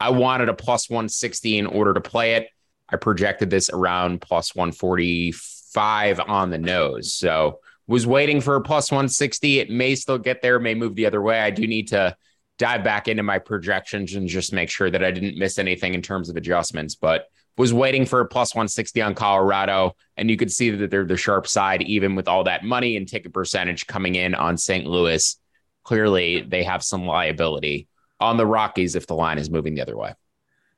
I 0.00 0.10
wanted 0.10 0.48
a 0.48 0.54
plus 0.54 0.90
160 0.90 1.58
in 1.58 1.66
order 1.66 1.94
to 1.94 2.00
play 2.00 2.34
it. 2.34 2.48
I 2.88 2.96
projected 2.96 3.50
this 3.50 3.70
around 3.70 4.20
plus 4.20 4.52
145 4.56 6.18
on 6.18 6.50
the 6.50 6.58
nose. 6.58 7.14
So 7.14 7.60
was 7.86 8.06
waiting 8.06 8.40
for 8.40 8.56
a 8.56 8.60
plus 8.60 8.90
160. 8.90 9.60
It 9.60 9.70
may 9.70 9.94
still 9.94 10.18
get 10.18 10.42
there, 10.42 10.58
may 10.58 10.74
move 10.74 10.94
the 10.94 11.06
other 11.06 11.22
way. 11.22 11.40
I 11.40 11.50
do 11.50 11.66
need 11.66 11.88
to 11.88 12.16
dive 12.58 12.84
back 12.84 13.08
into 13.08 13.22
my 13.22 13.38
projections 13.38 14.14
and 14.14 14.28
just 14.28 14.52
make 14.52 14.70
sure 14.70 14.90
that 14.90 15.04
I 15.04 15.10
didn't 15.10 15.38
miss 15.38 15.58
anything 15.58 15.94
in 15.94 16.02
terms 16.02 16.28
of 16.28 16.36
adjustments, 16.36 16.94
but 16.94 17.26
was 17.56 17.74
waiting 17.74 18.06
for 18.06 18.20
a 18.20 18.26
plus 18.26 18.54
160 18.54 19.02
on 19.02 19.14
Colorado. 19.14 19.94
And 20.16 20.30
you 20.30 20.36
could 20.36 20.52
see 20.52 20.70
that 20.70 20.90
they're 20.90 21.04
the 21.04 21.16
sharp 21.16 21.46
side, 21.46 21.82
even 21.82 22.14
with 22.14 22.28
all 22.28 22.44
that 22.44 22.64
money 22.64 22.96
and 22.96 23.06
ticket 23.06 23.32
percentage 23.32 23.86
coming 23.86 24.14
in 24.14 24.34
on 24.34 24.56
St. 24.56 24.86
Louis. 24.86 25.38
Clearly, 25.84 26.42
they 26.42 26.62
have 26.62 26.82
some 26.82 27.06
liability 27.06 27.88
on 28.20 28.36
the 28.36 28.46
Rockies 28.46 28.94
if 28.94 29.06
the 29.06 29.14
line 29.14 29.38
is 29.38 29.50
moving 29.50 29.74
the 29.74 29.82
other 29.82 29.96
way. 29.96 30.14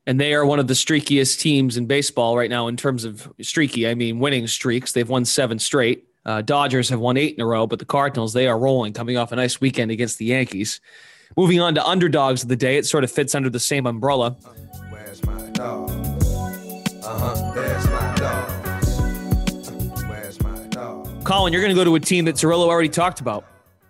And 0.07 0.19
they 0.19 0.33
are 0.33 0.45
one 0.45 0.59
of 0.59 0.67
the 0.67 0.73
streakiest 0.73 1.39
teams 1.39 1.77
in 1.77 1.87
baseball 1.87 2.37
right 2.37 2.49
now 2.49 2.67
in 2.67 2.77
terms 2.77 3.05
of 3.05 3.31
streaky. 3.41 3.87
I 3.87 3.95
mean, 3.95 4.19
winning 4.19 4.47
streaks. 4.47 4.91
They've 4.91 5.09
won 5.09 5.25
seven 5.25 5.57
straight. 5.57 6.07
Uh, 6.25 6.41
Dodgers 6.41 6.89
have 6.89 6.99
won 6.99 7.17
eight 7.17 7.35
in 7.35 7.41
a 7.41 7.45
row, 7.45 7.67
but 7.67 7.77
the 7.77 7.85
Cardinals, 7.85 8.33
they 8.33 8.47
are 8.47 8.57
rolling, 8.57 8.93
coming 8.93 9.15
off 9.15 9.31
a 9.31 9.35
nice 9.35 9.61
weekend 9.61 9.91
against 9.91 10.17
the 10.17 10.25
Yankees. 10.25 10.81
Moving 11.37 11.59
on 11.59 11.75
to 11.75 11.85
underdogs 11.85 12.41
of 12.43 12.49
the 12.49 12.55
day, 12.55 12.77
it 12.77 12.85
sort 12.85 13.03
of 13.03 13.11
fits 13.11 13.35
under 13.35 13.49
the 13.49 13.59
same 13.59 13.85
umbrella. 13.85 14.31
Where's 14.89 15.23
my 15.25 15.49
dog? 15.51 15.89
Uh-huh. 15.91 17.51
Where's 17.53 17.85
my 17.89 18.15
dog? 18.15 18.49
Where's 20.09 20.41
my 20.41 20.67
dog? 20.67 21.23
Collin, 21.23 21.53
you're 21.53 21.61
going 21.61 21.75
to 21.75 21.79
go 21.79 21.83
to 21.83 21.95
a 21.95 21.99
team 21.99 22.25
that 22.25 22.35
Zerillo 22.35 22.67
already 22.67 22.89
talked 22.89 23.19
about. 23.19 23.45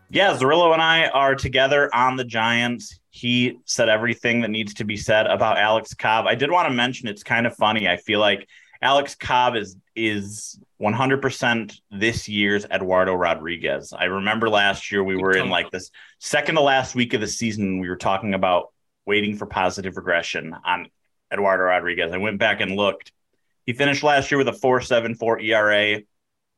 Yeah, 0.09 0.35
Zerillo 0.35 0.73
and 0.73 0.81
I 0.81 1.07
are 1.07 1.35
together 1.35 1.93
on 1.95 2.17
the 2.17 2.25
Giants. 2.25 2.99
He 3.11 3.59
said 3.63 3.87
everything 3.87 4.41
that 4.41 4.51
needs 4.51 4.73
to 4.75 4.83
be 4.83 4.97
said 4.97 5.25
about 5.27 5.57
Alex 5.57 5.93
Cobb. 5.93 6.27
I 6.27 6.35
did 6.35 6.51
want 6.51 6.67
to 6.67 6.73
mention 6.73 7.07
it's 7.07 7.23
kind 7.23 7.47
of 7.47 7.55
funny. 7.55 7.87
I 7.87 7.95
feel 7.95 8.19
like 8.19 8.47
Alex 8.85 9.15
Cobb 9.15 9.55
is 9.55 9.77
is 9.95 10.59
100% 10.79 11.79
this 11.89 12.29
year's 12.29 12.65
Eduardo 12.65 13.15
Rodriguez. 13.15 13.93
I 13.97 14.03
remember 14.03 14.47
last 14.47 14.91
year 14.91 15.03
we 15.03 15.15
were 15.15 15.35
in 15.35 15.49
like 15.49 15.71
this 15.71 15.89
second 16.19 16.53
to 16.55 16.61
last 16.61 16.93
week 16.93 17.15
of 17.15 17.21
the 17.21 17.25
season. 17.27 17.79
We 17.79 17.89
were 17.89 17.95
talking 17.95 18.35
about 18.35 18.71
waiting 19.03 19.37
for 19.37 19.47
positive 19.47 19.97
regression 19.97 20.55
on 20.63 20.89
Eduardo 21.33 21.63
Rodriguez. 21.63 22.11
I 22.11 22.17
went 22.17 22.37
back 22.37 22.61
and 22.61 22.75
looked. 22.75 23.11
He 23.65 23.73
finished 23.73 24.03
last 24.03 24.29
year 24.29 24.37
with 24.37 24.49
a 24.49 24.51
4.74 24.51 25.43
ERA, 25.43 26.01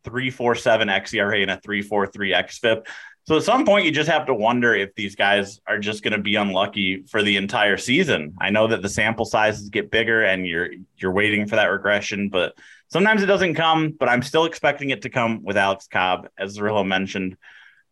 347 0.03 0.87
xERA 0.89 1.41
and 1.43 1.51
a 1.51 1.61
343 1.61 2.31
xFIP. 2.33 2.87
So 3.27 3.35
at 3.35 3.43
some 3.43 3.65
point, 3.65 3.85
you 3.85 3.91
just 3.91 4.09
have 4.09 4.27
to 4.27 4.33
wonder 4.33 4.73
if 4.73 4.95
these 4.95 5.17
guys 5.17 5.59
are 5.67 5.79
just 5.79 6.01
going 6.01 6.13
to 6.13 6.17
be 6.17 6.35
unlucky 6.35 7.03
for 7.03 7.21
the 7.21 7.35
entire 7.35 7.75
season. 7.75 8.35
I 8.39 8.51
know 8.51 8.67
that 8.67 8.81
the 8.81 8.87
sample 8.87 9.25
sizes 9.25 9.69
get 9.69 9.91
bigger, 9.91 10.23
and 10.23 10.47
you're 10.47 10.69
you're 10.95 11.11
waiting 11.11 11.45
for 11.45 11.57
that 11.57 11.65
regression, 11.65 12.29
but 12.29 12.57
sometimes 12.87 13.21
it 13.21 13.25
doesn't 13.25 13.55
come. 13.55 13.91
But 13.99 14.07
I'm 14.07 14.21
still 14.21 14.45
expecting 14.45 14.91
it 14.91 15.01
to 15.01 15.09
come 15.09 15.43
with 15.43 15.57
Alex 15.57 15.87
Cobb, 15.91 16.29
as 16.37 16.57
Zerillo 16.57 16.87
mentioned. 16.87 17.35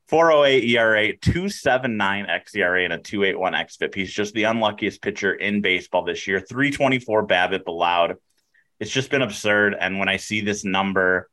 408 0.08 0.64
ERA, 0.70 1.18
279 1.18 2.28
xERA, 2.28 2.86
and 2.86 2.94
a 2.94 2.98
281 3.00 3.54
xFIP. 3.54 3.96
He's 3.96 4.14
just 4.14 4.34
the 4.36 4.44
unluckiest 4.44 5.02
pitcher 5.02 5.34
in 5.34 5.60
baseball 5.60 6.06
this 6.06 6.28
year. 6.28 6.40
324 6.40 7.28
BABIP 7.28 7.68
allowed. 7.68 8.16
It's 8.80 8.92
just 8.92 9.10
been 9.10 9.24
absurd. 9.24 9.76
And 9.78 10.00
when 10.00 10.08
I 10.08 10.16
see 10.16 10.40
this 10.42 10.64
number 10.64 11.30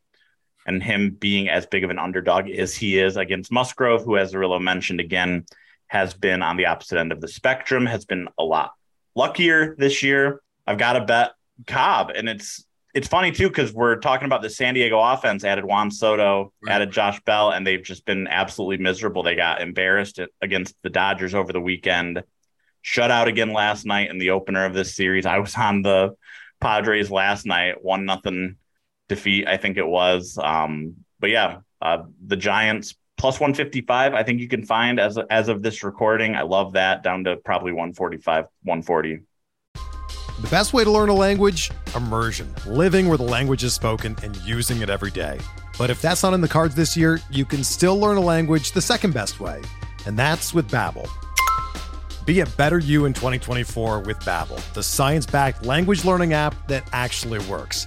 and 0.66 0.82
him 0.82 1.10
being 1.10 1.48
as 1.48 1.66
big 1.66 1.84
of 1.84 1.90
an 1.90 1.98
underdog 1.98 2.48
as 2.48 2.74
he 2.74 2.98
is 2.98 3.16
against 3.16 3.52
Musgrove, 3.52 4.04
who, 4.04 4.16
as 4.16 4.32
Zerillo 4.32 4.60
mentioned 4.60 5.00
again, 5.00 5.44
has 5.88 6.14
been 6.14 6.42
on 6.42 6.56
the 6.56 6.66
opposite 6.66 6.98
end 6.98 7.12
of 7.12 7.20
the 7.20 7.28
spectrum, 7.28 7.86
has 7.86 8.04
been 8.04 8.28
a 8.38 8.44
lot 8.44 8.72
luckier 9.14 9.74
this 9.76 10.02
year. 10.02 10.40
I've 10.66 10.78
got 10.78 10.94
to 10.94 11.04
bet 11.04 11.32
Cobb, 11.66 12.10
and 12.10 12.28
it's 12.28 12.64
it's 12.94 13.08
funny 13.08 13.32
too 13.32 13.48
because 13.48 13.72
we're 13.72 13.96
talking 13.96 14.26
about 14.26 14.42
the 14.42 14.50
San 14.50 14.74
Diego 14.74 15.00
offense. 15.00 15.44
Added 15.44 15.64
Juan 15.64 15.90
Soto, 15.90 16.52
right. 16.62 16.74
added 16.74 16.92
Josh 16.92 17.20
Bell, 17.24 17.50
and 17.50 17.66
they've 17.66 17.82
just 17.82 18.04
been 18.04 18.26
absolutely 18.28 18.82
miserable. 18.82 19.22
They 19.22 19.34
got 19.34 19.62
embarrassed 19.62 20.20
against 20.40 20.74
the 20.82 20.90
Dodgers 20.90 21.34
over 21.34 21.52
the 21.52 21.60
weekend. 21.60 22.22
Shut 22.82 23.10
out 23.10 23.28
again 23.28 23.52
last 23.52 23.86
night 23.86 24.10
in 24.10 24.18
the 24.18 24.30
opener 24.30 24.64
of 24.64 24.74
this 24.74 24.94
series. 24.94 25.24
I 25.24 25.38
was 25.38 25.54
on 25.56 25.82
the 25.82 26.16
Padres 26.60 27.10
last 27.10 27.46
night, 27.46 27.82
one 27.82 28.04
nothing 28.04 28.56
defeat, 29.08 29.46
I 29.46 29.56
think 29.56 29.76
it 29.76 29.86
was. 29.86 30.38
Um, 30.42 30.96
but 31.20 31.30
yeah, 31.30 31.58
uh, 31.80 32.04
the 32.26 32.36
Giants 32.36 32.94
plus 33.18 33.38
155, 33.38 34.14
I 34.14 34.22
think 34.22 34.40
you 34.40 34.48
can 34.48 34.64
find 34.64 34.98
as 34.98 35.18
as 35.30 35.48
of 35.48 35.62
this 35.62 35.82
recording. 35.84 36.34
I 36.34 36.42
love 36.42 36.72
that 36.72 37.02
down 37.02 37.24
to 37.24 37.36
probably 37.36 37.72
145, 37.72 38.46
140. 38.62 39.20
The 40.40 40.48
best 40.48 40.72
way 40.72 40.82
to 40.82 40.90
learn 40.90 41.08
a 41.08 41.14
language? 41.14 41.70
Immersion, 41.94 42.52
living 42.66 43.06
where 43.06 43.18
the 43.18 43.22
language 43.22 43.62
is 43.62 43.74
spoken 43.74 44.16
and 44.24 44.36
using 44.38 44.80
it 44.80 44.90
every 44.90 45.10
day. 45.10 45.38
But 45.78 45.90
if 45.90 46.02
that's 46.02 46.22
not 46.22 46.34
in 46.34 46.40
the 46.40 46.48
cards 46.48 46.74
this 46.74 46.96
year, 46.96 47.20
you 47.30 47.44
can 47.44 47.62
still 47.62 47.98
learn 47.98 48.16
a 48.16 48.20
language 48.20 48.72
the 48.72 48.80
second 48.80 49.14
best 49.14 49.40
way, 49.40 49.62
and 50.06 50.18
that's 50.18 50.52
with 50.52 50.68
Babbel. 50.68 51.08
Be 52.24 52.40
a 52.40 52.46
better 52.46 52.78
you 52.78 53.04
in 53.04 53.12
2024 53.12 54.00
with 54.00 54.18
Babbel, 54.20 54.60
the 54.74 54.82
science-backed 54.82 55.64
language 55.64 56.04
learning 56.04 56.32
app 56.32 56.54
that 56.68 56.88
actually 56.92 57.38
works. 57.46 57.86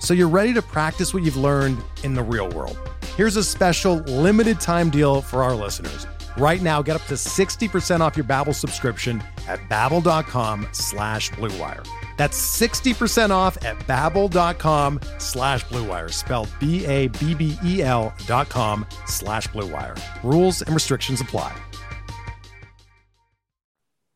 so 0.00 0.14
you're 0.14 0.28
ready 0.28 0.52
to 0.54 0.62
practice 0.62 1.14
what 1.14 1.22
you've 1.22 1.36
learned 1.36 1.78
in 2.02 2.14
the 2.14 2.22
real 2.22 2.48
world. 2.48 2.78
Here's 3.16 3.36
a 3.36 3.44
special 3.44 3.96
limited 3.98 4.60
time 4.60 4.90
deal 4.90 5.22
for 5.22 5.42
our 5.42 5.54
listeners. 5.54 6.06
Right 6.36 6.62
now, 6.62 6.80
get 6.80 6.96
up 6.96 7.04
to 7.06 7.14
60% 7.14 8.00
off 8.00 8.16
your 8.16 8.24
Babbel 8.24 8.54
subscription 8.54 9.22
at 9.46 9.60
babbel.com 9.68 10.66
slash 10.72 11.30
bluewire. 11.32 11.86
That's 12.16 12.38
60% 12.60 13.30
off 13.30 13.62
at 13.64 13.78
babbel.com 13.80 15.00
slash 15.18 15.64
bluewire, 15.66 16.12
spelled 16.12 16.48
B-A-B-B-E-L 16.60 18.14
dot 18.26 18.48
com 18.48 18.86
slash 19.06 19.48
bluewire. 19.48 19.98
Rules 20.22 20.62
and 20.62 20.74
restrictions 20.74 21.20
apply. 21.20 21.54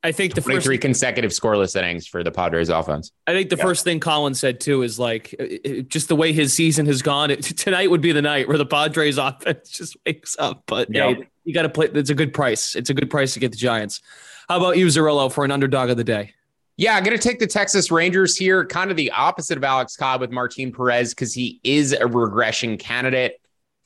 I 0.04 0.12
think 0.12 0.34
the 0.34 0.42
first 0.42 0.66
three 0.66 0.76
consecutive 0.76 1.30
scoreless 1.30 1.74
innings 1.74 2.06
for 2.06 2.22
the 2.22 2.30
Padres 2.30 2.68
offense. 2.68 3.10
I 3.26 3.32
think 3.32 3.48
the 3.48 3.56
yeah. 3.56 3.64
first 3.64 3.84
thing 3.84 4.00
Collin 4.00 4.34
said 4.34 4.60
too 4.60 4.82
is 4.82 4.98
like 4.98 5.34
uh, 5.40 5.44
uh, 5.44 5.80
just 5.88 6.08
the 6.08 6.14
way 6.14 6.34
his 6.34 6.52
season 6.52 6.84
has 6.86 7.00
gone. 7.00 7.30
It, 7.30 7.42
tonight 7.42 7.90
would 7.90 8.02
be 8.02 8.12
the 8.12 8.20
night 8.20 8.46
where 8.46 8.58
the 8.58 8.66
Padres 8.66 9.16
offense 9.18 9.70
just 9.70 9.96
wakes 10.04 10.36
up. 10.38 10.62
But 10.66 10.94
yeah. 10.94 11.14
hey, 11.14 11.28
you 11.44 11.54
got 11.54 11.62
to 11.62 11.70
play. 11.70 11.86
It's 11.86 12.10
a 12.10 12.14
good 12.14 12.34
price. 12.34 12.76
It's 12.76 12.90
a 12.90 12.94
good 12.94 13.08
price 13.10 13.32
to 13.32 13.40
get 13.40 13.50
the 13.50 13.56
Giants. 13.56 14.02
How 14.46 14.58
about 14.58 14.76
you, 14.76 14.88
Zerillo, 14.88 15.32
for 15.32 15.42
an 15.42 15.50
underdog 15.50 15.88
of 15.88 15.96
the 15.96 16.04
day? 16.04 16.34
Yeah, 16.76 16.96
I'm 16.96 17.04
going 17.04 17.16
to 17.16 17.22
take 17.22 17.38
the 17.38 17.46
Texas 17.46 17.90
Rangers 17.90 18.36
here, 18.36 18.66
kind 18.66 18.90
of 18.90 18.96
the 18.96 19.10
opposite 19.12 19.56
of 19.56 19.64
Alex 19.64 19.96
Cobb 19.96 20.20
with 20.20 20.32
Martin 20.32 20.70
Perez 20.70 21.14
because 21.14 21.32
he 21.32 21.60
is 21.64 21.92
a 21.92 22.06
regression 22.06 22.76
candidate. 22.76 23.40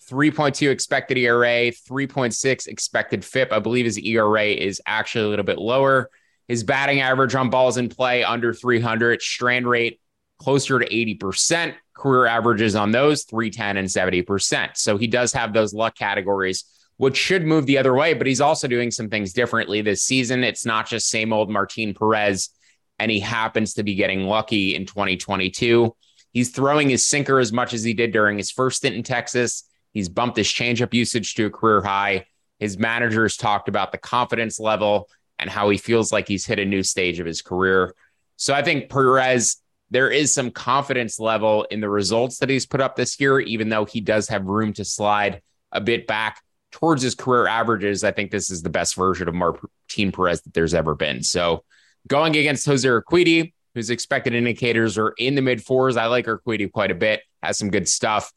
3.2 0.08 0.70
expected 0.70 1.18
ERA, 1.18 1.70
3.6 1.70 2.66
expected 2.66 3.24
FIP. 3.24 3.52
I 3.52 3.58
believe 3.58 3.84
his 3.84 3.98
ERA 3.98 4.46
is 4.46 4.80
actually 4.86 5.26
a 5.26 5.28
little 5.28 5.44
bit 5.44 5.58
lower. 5.58 6.10
His 6.46 6.64
batting 6.64 7.00
average 7.00 7.34
on 7.34 7.50
balls 7.50 7.76
in 7.76 7.88
play 7.88 8.24
under 8.24 8.54
300, 8.54 9.20
strand 9.20 9.68
rate 9.68 10.00
closer 10.38 10.78
to 10.78 10.88
80%. 10.88 11.74
Career 11.92 12.26
averages 12.26 12.74
on 12.74 12.90
those 12.90 13.24
310 13.24 13.76
and 13.76 13.88
70%. 13.88 14.76
So 14.76 14.96
he 14.96 15.08
does 15.08 15.32
have 15.32 15.52
those 15.52 15.74
luck 15.74 15.96
categories, 15.96 16.64
which 16.96 17.16
should 17.16 17.44
move 17.44 17.66
the 17.66 17.78
other 17.78 17.92
way, 17.92 18.14
but 18.14 18.26
he's 18.26 18.40
also 18.40 18.68
doing 18.68 18.90
some 18.90 19.10
things 19.10 19.32
differently 19.32 19.82
this 19.82 20.02
season. 20.02 20.44
It's 20.44 20.64
not 20.64 20.88
just 20.88 21.10
same 21.10 21.32
old 21.32 21.50
Martin 21.50 21.92
Perez, 21.92 22.50
and 22.98 23.10
he 23.10 23.20
happens 23.20 23.74
to 23.74 23.82
be 23.82 23.94
getting 23.94 24.24
lucky 24.24 24.74
in 24.74 24.86
2022. 24.86 25.94
He's 26.32 26.50
throwing 26.50 26.88
his 26.88 27.06
sinker 27.06 27.40
as 27.40 27.52
much 27.52 27.74
as 27.74 27.82
he 27.82 27.94
did 27.94 28.12
during 28.12 28.38
his 28.38 28.50
first 28.50 28.78
stint 28.78 28.96
in 28.96 29.02
Texas. 29.02 29.64
He's 29.92 30.08
bumped 30.08 30.36
his 30.36 30.46
changeup 30.46 30.94
usage 30.94 31.34
to 31.34 31.46
a 31.46 31.50
career 31.50 31.80
high. 31.80 32.26
His 32.58 32.78
managers 32.78 33.36
talked 33.36 33.68
about 33.68 33.92
the 33.92 33.98
confidence 33.98 34.58
level 34.58 35.08
and 35.38 35.48
how 35.48 35.70
he 35.70 35.78
feels 35.78 36.12
like 36.12 36.28
he's 36.28 36.46
hit 36.46 36.58
a 36.58 36.64
new 36.64 36.82
stage 36.82 37.20
of 37.20 37.26
his 37.26 37.42
career. 37.42 37.94
So 38.36 38.54
I 38.54 38.62
think 38.62 38.90
Perez, 38.90 39.56
there 39.90 40.10
is 40.10 40.34
some 40.34 40.50
confidence 40.50 41.18
level 41.18 41.64
in 41.64 41.80
the 41.80 41.88
results 41.88 42.38
that 42.38 42.50
he's 42.50 42.66
put 42.66 42.80
up 42.80 42.96
this 42.96 43.18
year, 43.20 43.40
even 43.40 43.68
though 43.68 43.84
he 43.84 44.00
does 44.00 44.28
have 44.28 44.44
room 44.44 44.72
to 44.74 44.84
slide 44.84 45.42
a 45.72 45.80
bit 45.80 46.06
back 46.06 46.42
towards 46.70 47.02
his 47.02 47.14
career 47.14 47.46
averages. 47.46 48.04
I 48.04 48.12
think 48.12 48.30
this 48.30 48.50
is 48.50 48.62
the 48.62 48.70
best 48.70 48.94
version 48.96 49.28
of 49.28 49.34
Martin 49.34 50.12
Perez 50.12 50.42
that 50.42 50.54
there's 50.54 50.74
ever 50.74 50.94
been. 50.94 51.22
So 51.22 51.64
going 52.06 52.36
against 52.36 52.66
Jose 52.66 52.86
Urquidy, 52.86 53.52
whose 53.74 53.90
expected 53.90 54.34
indicators 54.34 54.98
are 54.98 55.14
in 55.18 55.34
the 55.34 55.42
mid 55.42 55.62
fours. 55.62 55.96
I 55.96 56.06
like 56.06 56.26
Urquidy 56.26 56.70
quite 56.70 56.90
a 56.90 56.96
bit, 56.96 57.22
has 57.42 57.58
some 57.58 57.70
good 57.70 57.88
stuff 57.88 58.32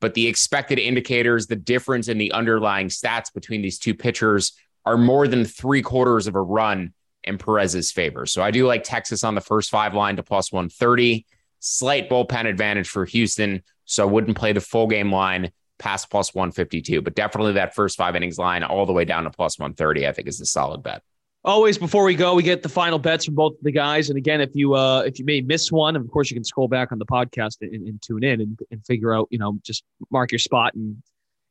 but 0.00 0.14
the 0.14 0.26
expected 0.26 0.78
indicators, 0.78 1.46
the 1.46 1.56
difference 1.56 2.08
in 2.08 2.18
the 2.18 2.32
underlying 2.32 2.88
stats 2.88 3.32
between 3.32 3.62
these 3.62 3.78
two 3.78 3.94
pitchers 3.94 4.52
are 4.84 4.98
more 4.98 5.26
than 5.26 5.44
three 5.44 5.82
quarters 5.82 6.26
of 6.26 6.34
a 6.34 6.42
run 6.42 6.92
in 7.22 7.38
Perez's 7.38 7.90
favor. 7.90 8.26
So 8.26 8.42
I 8.42 8.50
do 8.50 8.66
like 8.66 8.84
Texas 8.84 9.24
on 9.24 9.34
the 9.34 9.40
first 9.40 9.70
five 9.70 9.94
line 9.94 10.16
to 10.16 10.22
plus 10.22 10.52
130. 10.52 11.26
Slight 11.60 12.10
bullpen 12.10 12.46
advantage 12.46 12.88
for 12.88 13.06
Houston. 13.06 13.62
So 13.86 14.06
I 14.06 14.10
wouldn't 14.10 14.36
play 14.36 14.52
the 14.52 14.60
full 14.60 14.86
game 14.86 15.10
line 15.10 15.50
past 15.78 16.10
plus 16.10 16.34
152, 16.34 17.00
but 17.00 17.14
definitely 17.14 17.54
that 17.54 17.74
first 17.74 17.96
five 17.96 18.14
innings 18.14 18.38
line 18.38 18.62
all 18.62 18.86
the 18.86 18.92
way 18.92 19.04
down 19.04 19.24
to 19.24 19.30
plus 19.30 19.58
130, 19.58 20.06
I 20.06 20.12
think 20.12 20.28
is 20.28 20.40
a 20.40 20.46
solid 20.46 20.82
bet. 20.82 21.02
Always 21.46 21.76
before 21.76 22.04
we 22.04 22.14
go, 22.14 22.34
we 22.34 22.42
get 22.42 22.62
the 22.62 22.70
final 22.70 22.98
bets 22.98 23.26
from 23.26 23.34
both 23.34 23.52
the 23.60 23.70
guys. 23.70 24.08
And 24.08 24.16
again, 24.16 24.40
if 24.40 24.50
you 24.54 24.74
uh 24.74 25.00
if 25.00 25.18
you 25.18 25.26
may 25.26 25.42
miss 25.42 25.70
one, 25.70 25.94
of 25.94 26.10
course 26.10 26.30
you 26.30 26.34
can 26.34 26.44
scroll 26.44 26.68
back 26.68 26.90
on 26.90 26.98
the 26.98 27.04
podcast 27.04 27.58
and, 27.60 27.74
and 27.86 28.00
tune 28.00 28.24
in 28.24 28.40
and, 28.40 28.58
and 28.70 28.84
figure 28.86 29.14
out, 29.14 29.28
you 29.30 29.38
know, 29.38 29.58
just 29.62 29.84
mark 30.10 30.32
your 30.32 30.38
spot 30.38 30.74
and 30.74 30.96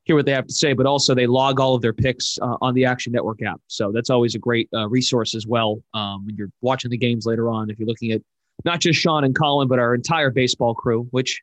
hear 0.06 0.16
what 0.16 0.26
they 0.26 0.32
have 0.32 0.48
to 0.48 0.54
say. 0.54 0.74
But 0.74 0.88
also 0.88 1.14
they 1.14 1.28
log 1.28 1.60
all 1.60 1.76
of 1.76 1.84
their 1.84 1.94
picks 1.94 2.40
uh, 2.42 2.58
on 2.60 2.74
the 2.74 2.86
Action 2.86 3.14
Network 3.14 3.44
app. 3.44 3.62
So 3.68 3.92
that's 3.92 4.10
always 4.10 4.34
a 4.34 4.40
great 4.40 4.68
uh, 4.74 4.90
resource 4.90 5.36
as 5.36 5.46
well 5.46 5.84
um, 5.94 6.26
when 6.26 6.36
you're 6.36 6.52
watching 6.62 6.90
the 6.90 6.98
games 6.98 7.28
later 7.28 7.48
on. 7.50 7.70
If 7.70 7.78
you're 7.78 7.88
looking 7.88 8.14
at 8.14 8.22
not 8.66 8.80
just 8.80 9.00
Sean 9.00 9.24
and 9.24 9.36
Collin, 9.36 9.68
but 9.68 9.78
our 9.78 9.94
entire 9.94 10.32
baseball 10.32 10.74
crew, 10.74 11.08
which 11.12 11.40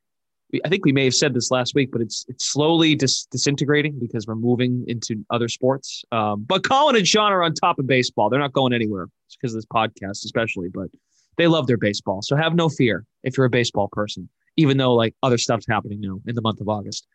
I 0.64 0.68
think 0.68 0.84
we 0.84 0.92
may 0.92 1.04
have 1.04 1.14
said 1.14 1.34
this 1.34 1.50
last 1.50 1.74
week, 1.74 1.90
but 1.92 2.00
it's 2.00 2.24
it's 2.28 2.46
slowly 2.46 2.94
dis- 2.94 3.26
disintegrating 3.26 3.98
because 3.98 4.26
we're 4.26 4.34
moving 4.34 4.84
into 4.88 5.24
other 5.30 5.48
sports. 5.48 6.04
Um, 6.12 6.44
but 6.46 6.64
Collin 6.64 6.96
and 6.96 7.06
Sean 7.06 7.32
are 7.32 7.42
on 7.42 7.54
top 7.54 7.78
of 7.78 7.86
baseball. 7.86 8.30
They're 8.30 8.40
not 8.40 8.52
going 8.52 8.72
anywhere 8.72 9.08
it's 9.26 9.36
because 9.36 9.54
of 9.54 9.58
this 9.58 9.66
podcast, 9.66 10.24
especially. 10.24 10.68
But 10.68 10.88
they 11.36 11.46
love 11.46 11.66
their 11.66 11.78
baseball, 11.78 12.22
so 12.22 12.36
have 12.36 12.54
no 12.54 12.68
fear 12.68 13.04
if 13.22 13.36
you're 13.36 13.46
a 13.46 13.50
baseball 13.50 13.88
person. 13.92 14.28
Even 14.56 14.76
though 14.76 14.94
like 14.94 15.14
other 15.22 15.38
stuff's 15.38 15.66
happening 15.68 16.00
now 16.00 16.20
in 16.26 16.34
the 16.34 16.42
month 16.42 16.60
of 16.60 16.68
August. 16.68 17.06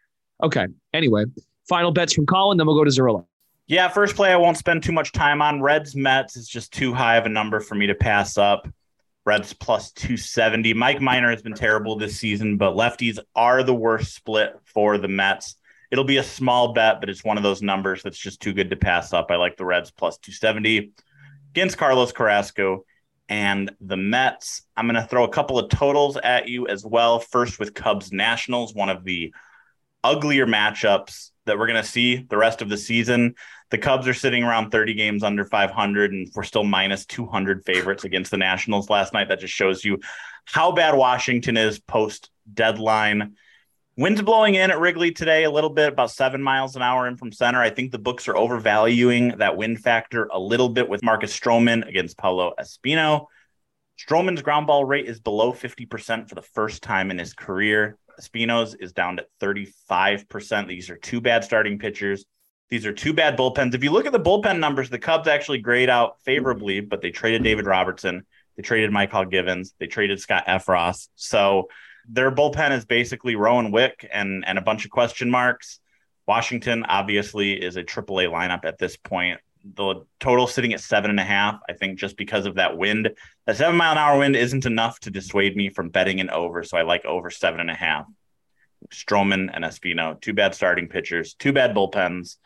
Okay. 0.44 0.68
Anyway, 0.94 1.26
final 1.68 1.92
bets 1.92 2.14
from 2.14 2.26
Collin. 2.26 2.58
Then 2.58 2.68
we'll 2.68 2.78
go 2.78 2.84
to 2.84 2.90
Zerillo. 2.90 3.26
Yeah, 3.68 3.88
first 3.88 4.16
play 4.16 4.32
I 4.32 4.36
won't 4.36 4.58
spend 4.58 4.84
too 4.84 4.92
much 4.92 5.12
time 5.12 5.42
on. 5.42 5.62
Reds 5.62 5.96
Mets 5.96 6.38
is 6.38 6.48
just 6.48 6.72
too 6.72 6.94
high 6.94 7.18
of 7.18 7.26
a 7.26 7.30
number 7.30 7.60
for 7.60 7.74
me 7.76 7.88
to 7.88 7.96
pass 7.96 8.38
up. 8.38 8.68
Reds 9.26 9.54
plus 9.54 9.92
270. 9.92 10.74
Mike 10.76 11.02
Minor 11.02 11.32
has 11.32 11.42
been 11.42 11.54
terrible 11.54 11.96
this 11.96 12.18
season, 12.18 12.58
but 12.58 12.76
lefties 12.76 13.18
are 13.36 13.64
the 13.64 13.74
worst 13.74 14.14
split 14.14 14.56
for 14.66 14.98
the 14.98 15.08
Mets. 15.08 15.56
It'll 15.92 16.04
be 16.04 16.18
a 16.18 16.24
small 16.24 16.74
bet, 16.74 17.00
but 17.00 17.10
it's 17.10 17.24
one 17.24 17.38
of 17.38 17.44
those 17.44 17.62
numbers 17.62 18.04
that's 18.04 18.18
just 18.18 18.42
too 18.42 18.54
good 18.54 18.70
to 18.70 18.76
pass 18.76 19.14
up. 19.14 19.32
I 19.32 19.38
like 19.38 19.58
the 19.58 19.66
Reds 19.66 19.92
plus 19.92 20.18
270 20.20 20.92
against 21.52 21.78
Carlos 21.78 22.12
Carrasco 22.12 22.86
and 23.28 23.72
the 23.82 23.98
Mets. 23.98 24.62
I'm 24.78 24.88
going 24.88 25.02
to 25.02 25.08
throw 25.08 25.24
a 25.24 25.30
couple 25.30 25.58
of 25.58 25.70
totals 25.70 26.18
at 26.18 26.48
you 26.48 26.68
as 26.68 26.86
well. 26.86 27.20
First 27.20 27.60
with 27.60 27.74
Cubs 27.74 28.12
Nationals, 28.12 28.76
one 28.76 28.90
of 28.90 29.04
the 29.04 29.34
uglier 30.04 30.46
matchups 30.46 31.32
that 31.46 31.58
we're 31.58 31.68
going 31.68 31.82
to 31.82 31.88
see 31.88 32.18
the 32.18 32.38
rest 32.38 32.62
of 32.62 32.70
the 32.70 32.78
season. 32.78 33.36
The 33.72 33.78
Cubs 33.78 34.08
are 34.08 34.14
sitting 34.14 34.44
around 34.44 34.72
30 34.72 34.94
games 34.94 35.24
under 35.24 35.46
500, 35.46 36.12
and 36.12 36.30
we're 36.36 36.44
still 36.44 36.64
minus 36.64 37.06
200 37.06 37.66
favorites 37.66 38.04
against 38.04 38.32
the 38.32 38.38
Nationals 38.38 38.90
last 38.90 39.14
night. 39.14 39.30
That 39.30 39.40
just 39.40 39.54
shows 39.54 39.84
you 39.84 40.00
how 40.46 40.72
bad 40.72 40.96
Washington 40.96 41.58
is 41.58 41.80
post 41.80 42.30
deadline. 42.54 43.36
Winds 43.98 44.22
blowing 44.22 44.56
in 44.56 44.72
at 44.72 44.80
Wrigley 44.80 45.12
today 45.12 45.46
a 45.46 45.52
little 45.52 45.70
bit, 45.70 45.94
about 45.94 46.12
seven 46.12 46.42
miles 46.42 46.76
an 46.76 46.82
hour 46.82 47.08
in 47.08 47.16
from 47.16 47.32
center. 47.32 47.62
I 47.62 47.70
think 47.70 47.92
the 47.92 47.98
books 47.98 48.28
are 48.28 48.36
overvaluing 48.36 49.38
that 49.38 49.56
wind 49.56 49.80
factor 49.80 50.28
a 50.34 50.40
little 50.40 50.70
bit 50.70 50.90
with 50.90 51.02
Marcus 51.02 51.38
Stroman 51.38 51.88
against 51.88 52.18
Paolo 52.18 52.54
Espino. 52.60 53.28
Stroman's 53.98 54.42
ground 54.42 54.68
ball 54.68 54.84
rate 54.84 55.06
is 55.06 55.22
below 55.22 55.54
50% 55.54 56.28
for 56.28 56.36
the 56.36 56.42
first 56.42 56.84
time 56.84 57.10
in 57.10 57.18
his 57.18 57.34
career. 57.34 57.98
Espino's 58.20 58.76
is 58.76 58.94
down 58.94 59.18
to 59.18 59.26
35%. 59.42 60.68
These 60.68 60.90
are 60.90 60.98
two 60.98 61.22
bad 61.22 61.44
starting 61.44 61.80
pitchers. 61.80 62.26
These 62.70 62.86
are 62.86 62.94
two 62.94 63.14
bad 63.14 63.38
bullpens. 63.38 63.76
If 63.76 63.84
you 63.84 63.92
look 63.92 64.06
at 64.06 64.12
the 64.12 64.20
bullpen 64.20 64.60
numbers, 64.60 64.90
the 64.90 65.00
Cubs 65.00 65.28
actually 65.28 65.60
grade 65.60 65.90
out 65.90 66.20
favorably, 66.22 66.80
but 66.80 67.02
they 67.02 67.12
traded 67.12 67.44
David 67.44 67.66
Robertson. 67.66 68.26
They 68.56 68.64
traded 68.64 68.92
Mychal 68.92 69.30
Givens. 69.30 69.74
They 69.80 69.88
traded 69.88 70.20
Scott 70.20 70.46
Effross. 70.48 71.10
So 71.16 71.70
their 72.08 72.32
bullpen 72.32 72.72
is 72.72 72.86
basically 72.86 73.36
Rowan 73.36 73.72
Wick 73.72 74.08
and, 74.12 74.44
and 74.48 74.58
a 74.58 74.62
bunch 74.62 74.86
of 74.86 74.92
question 74.92 75.30
marks. 75.30 75.80
Washington 76.28 76.86
obviously 76.86 77.54
is 77.54 77.78
a 77.78 77.84
AAA 77.84 78.30
lineup 78.32 78.66
at 78.66 78.80
this 78.80 78.98
point. 78.98 79.40
The 79.74 80.06
total 80.20 80.46
sitting 80.46 80.74
at 80.74 80.80
seven 80.80 81.10
and 81.10 81.20
a 81.20 81.24
half. 81.24 81.60
I 81.68 81.74
think 81.74 81.98
just 81.98 82.18
because 82.18 82.46
of 82.46 82.56
that 82.56 82.78
wind, 82.78 83.10
that 83.48 83.58
seven 83.58 83.76
mile 83.76 83.94
an 83.94 83.98
hour 83.98 84.20
wind 84.20 84.36
isn't 84.36 84.66
enough 84.66 85.00
to 85.02 85.10
dissuade 85.10 85.56
me 85.56 85.70
from 85.70 85.90
betting 85.90 86.20
an 86.20 86.30
over. 86.30 86.64
So 86.64 86.78
I 86.78 86.84
like 86.84 87.04
over 87.06 87.32
seven 87.32 87.60
and 87.60 87.72
a 87.72 87.76
half. 87.76 88.06
Stroman 88.94 89.50
and 89.52 89.64
Espino, 89.64 90.20
two 90.22 90.34
bad 90.34 90.54
starting 90.54 90.88
pitchers, 90.88 91.34
two 91.34 91.52
bad 91.52 91.74
bullpens, 91.74 92.38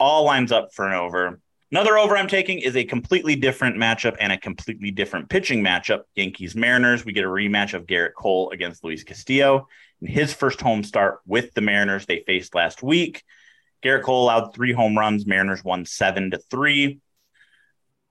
all 0.00 0.24
lines 0.24 0.50
up 0.50 0.74
for 0.74 0.86
an 0.88 0.94
over. 0.94 1.40
Another 1.70 1.98
over 1.98 2.16
I'm 2.16 2.28
taking 2.28 2.58
is 2.60 2.76
a 2.76 2.84
completely 2.84 3.36
different 3.36 3.76
matchup 3.76 4.16
and 4.20 4.32
a 4.32 4.38
completely 4.38 4.90
different 4.90 5.28
pitching 5.28 5.62
matchup. 5.62 6.02
Yankees 6.14 6.54
Mariners. 6.54 7.04
We 7.04 7.12
get 7.12 7.24
a 7.24 7.28
rematch 7.28 7.74
of 7.74 7.86
Gerrit 7.86 8.14
Cole 8.14 8.50
against 8.50 8.84
Luis 8.84 9.02
Castillo. 9.02 9.66
In 10.00 10.06
his 10.06 10.32
first 10.32 10.60
home 10.60 10.84
start 10.84 11.20
with 11.26 11.52
the 11.54 11.60
Mariners, 11.60 12.06
they 12.06 12.22
faced 12.26 12.54
last 12.54 12.82
week. 12.82 13.24
Gerrit 13.84 14.02
Cole 14.02 14.24
allowed 14.24 14.54
three 14.54 14.72
home 14.72 14.96
runs. 14.96 15.26
Mariners 15.26 15.62
won 15.62 15.84
seven 15.84 16.30
to 16.30 16.38
three. 16.38 17.00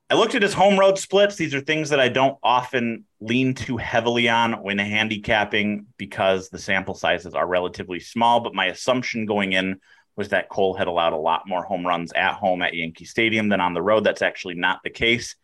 I 0.09 0.15
looked 0.15 0.35
at 0.35 0.43
his 0.43 0.53
home 0.53 0.77
road 0.77 0.99
splits. 0.99 1.35
These 1.35 1.55
are 1.55 1.61
things 1.61 1.89
that 1.89 1.99
I 1.99 2.09
don't 2.09 2.37
often 2.43 3.05
lean 3.19 3.55
too 3.55 3.77
heavily 3.77 4.29
on 4.29 4.61
when 4.61 4.77
handicapping 4.77 5.87
because 5.97 6.49
the 6.49 6.59
sample 6.59 6.93
sizes 6.93 7.33
are 7.33 7.47
relatively 7.47 7.99
small. 7.99 8.41
But 8.41 8.53
my 8.53 8.67
assumption 8.67 9.25
going 9.25 9.53
in 9.53 9.79
was 10.15 10.29
that 10.29 10.49
Cole 10.49 10.75
had 10.75 10.87
allowed 10.87 11.13
a 11.13 11.17
lot 11.17 11.47
more 11.47 11.63
home 11.63 11.87
runs 11.87 12.13
at 12.13 12.33
home 12.35 12.61
at 12.61 12.75
Yankee 12.75 13.05
Stadium 13.05 13.49
than 13.49 13.59
on 13.59 13.73
the 13.73 13.81
road. 13.81 14.03
That's 14.03 14.21
actually 14.21 14.53
not 14.53 14.81
the 14.83 14.91
case. 14.91 15.35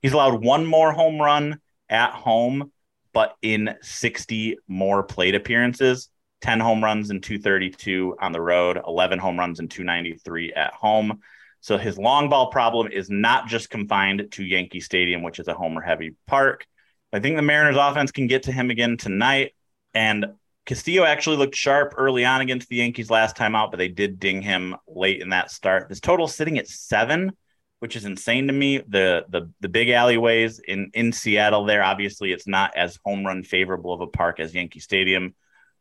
He's 0.00 0.12
allowed 0.12 0.44
one 0.44 0.64
more 0.64 0.92
home 0.92 1.20
run 1.20 1.60
at 1.88 2.12
home, 2.12 2.70
but 3.12 3.34
in 3.42 3.74
60 3.82 4.58
more 4.68 5.02
plate 5.02 5.34
appearances 5.34 6.08
10 6.42 6.60
home 6.60 6.82
runs 6.82 7.10
in 7.10 7.20
232 7.20 8.16
on 8.20 8.32
the 8.32 8.40
road, 8.40 8.80
11 8.86 9.18
home 9.18 9.38
runs 9.38 9.60
in 9.60 9.68
293 9.68 10.52
at 10.52 10.74
home. 10.74 11.20
So 11.60 11.78
his 11.78 11.96
long 11.96 12.28
ball 12.28 12.50
problem 12.50 12.88
is 12.88 13.08
not 13.08 13.46
just 13.46 13.70
confined 13.70 14.28
to 14.32 14.44
Yankee 14.44 14.80
Stadium, 14.80 15.22
which 15.22 15.38
is 15.38 15.46
a 15.48 15.54
homer 15.54 15.80
heavy 15.80 16.16
park. 16.26 16.66
I 17.12 17.20
think 17.20 17.36
the 17.36 17.42
Mariners 17.42 17.76
offense 17.78 18.10
can 18.10 18.26
get 18.26 18.44
to 18.44 18.52
him 18.52 18.70
again 18.70 18.96
tonight. 18.96 19.54
And 19.94 20.26
Castillo 20.66 21.04
actually 21.04 21.36
looked 21.36 21.54
sharp 21.54 21.94
early 21.96 22.24
on 22.24 22.40
against 22.40 22.68
the 22.68 22.76
Yankees 22.76 23.10
last 23.10 23.36
time 23.36 23.54
out, 23.54 23.70
but 23.70 23.78
they 23.78 23.88
did 23.88 24.18
ding 24.18 24.42
him 24.42 24.76
late 24.88 25.20
in 25.20 25.30
that 25.30 25.50
start. 25.50 25.88
This 25.88 26.00
total 26.00 26.26
sitting 26.26 26.58
at 26.58 26.68
seven, 26.68 27.32
which 27.80 27.96
is 27.96 28.04
insane 28.04 28.46
to 28.46 28.52
me. 28.52 28.78
The 28.78 29.24
the 29.28 29.50
the 29.60 29.68
big 29.68 29.90
alleyways 29.90 30.60
in 30.60 30.90
in 30.94 31.12
Seattle 31.12 31.64
there, 31.64 31.82
obviously 31.82 32.32
it's 32.32 32.46
not 32.46 32.76
as 32.76 32.98
home 33.04 33.26
run 33.26 33.42
favorable 33.42 33.92
of 33.92 34.00
a 34.00 34.06
park 34.06 34.40
as 34.40 34.54
Yankee 34.54 34.80
Stadium, 34.80 35.34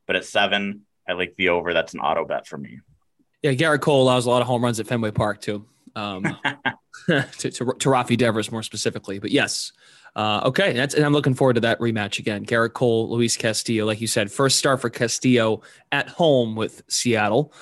but 0.08 0.16
at 0.16 0.26
seven, 0.26 0.86
I 1.08 1.14
like 1.14 1.36
the 1.38 1.50
over. 1.50 1.74
That's 1.74 1.94
an 1.94 2.00
auto 2.00 2.26
bet 2.26 2.48
for 2.48 2.58
me. 2.58 2.80
Yeah, 3.42 3.52
Gerrit 3.54 3.82
Cole 3.82 4.04
allows 4.04 4.26
a 4.26 4.30
lot 4.30 4.42
of 4.42 4.48
home 4.48 4.64
runs 4.64 4.80
at 4.80 4.88
Fenway 4.88 5.12
Park 5.12 5.42
too. 5.42 5.66
Um, 5.96 6.24
to, 7.08 7.24
to, 7.40 7.50
to 7.50 7.90
Rafi 7.90 8.18
Devers 8.18 8.52
more 8.52 8.64
specifically, 8.64 9.20
but 9.20 9.32
yes, 9.32 9.72
uh, 10.16 10.42
okay, 10.46 10.74
that's 10.74 10.94
and 10.94 11.06
I'm 11.06 11.14
looking 11.14 11.34
forward 11.34 11.54
to 11.54 11.62
that 11.62 11.80
rematch 11.80 12.20
again. 12.20 12.46
Gerrit 12.46 12.74
Cole, 12.74 13.10
Luis 13.10 13.38
Castillo, 13.38 13.86
like 13.86 14.02
you 14.02 14.08
said, 14.08 14.32
first 14.32 14.60
start 14.60 14.82
for 14.82 14.90
Castillo 14.90 15.62
at 15.92 16.10
home 16.10 16.56
with 16.56 16.84
Seattle. 16.90 17.54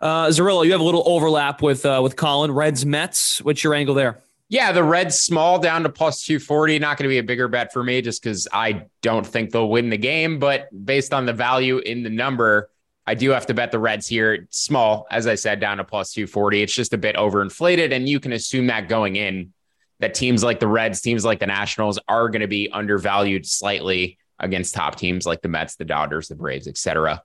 Uh, 0.00 0.28
Zerillo, 0.28 0.64
you 0.64 0.72
have 0.72 0.80
a 0.80 0.84
little 0.84 1.02
overlap 1.04 1.60
with 1.60 1.84
uh, 1.84 2.00
with 2.02 2.16
Collin 2.16 2.52
Reds 2.52 2.86
Mets. 2.86 3.42
What's 3.42 3.62
your 3.62 3.74
angle 3.74 3.94
there? 3.94 4.22
Yeah, 4.50 4.72
the 4.72 4.82
Reds 4.82 5.16
small 5.18 5.60
down 5.60 5.84
to 5.84 5.88
plus 5.88 6.24
240. 6.24 6.80
Not 6.80 6.98
going 6.98 7.04
to 7.04 7.08
be 7.08 7.18
a 7.18 7.22
bigger 7.22 7.46
bet 7.46 7.72
for 7.72 7.84
me 7.84 8.02
just 8.02 8.20
because 8.20 8.48
I 8.52 8.86
don't 9.00 9.24
think 9.24 9.52
they'll 9.52 9.70
win 9.70 9.90
the 9.90 9.96
game. 9.96 10.40
But 10.40 10.68
based 10.84 11.14
on 11.14 11.24
the 11.24 11.32
value 11.32 11.78
in 11.78 12.02
the 12.02 12.10
number, 12.10 12.68
I 13.06 13.14
do 13.14 13.30
have 13.30 13.46
to 13.46 13.54
bet 13.54 13.70
the 13.70 13.78
Reds 13.78 14.08
here. 14.08 14.48
Small, 14.50 15.06
as 15.08 15.28
I 15.28 15.36
said, 15.36 15.60
down 15.60 15.76
to 15.76 15.84
plus 15.84 16.12
240. 16.12 16.62
It's 16.62 16.74
just 16.74 16.92
a 16.92 16.98
bit 16.98 17.14
overinflated. 17.14 17.92
And 17.94 18.08
you 18.08 18.18
can 18.18 18.32
assume 18.32 18.66
that 18.66 18.88
going 18.88 19.14
in 19.14 19.52
that 20.00 20.14
teams 20.14 20.42
like 20.42 20.58
the 20.58 20.66
Reds, 20.66 21.00
teams 21.00 21.24
like 21.24 21.38
the 21.38 21.46
Nationals 21.46 22.00
are 22.08 22.28
going 22.28 22.40
to 22.40 22.48
be 22.48 22.68
undervalued 22.72 23.46
slightly 23.46 24.18
against 24.40 24.74
top 24.74 24.96
teams 24.96 25.26
like 25.26 25.42
the 25.42 25.48
Mets, 25.48 25.76
the 25.76 25.84
Dodgers, 25.84 26.26
the 26.26 26.34
Braves, 26.34 26.66
etc. 26.66 27.22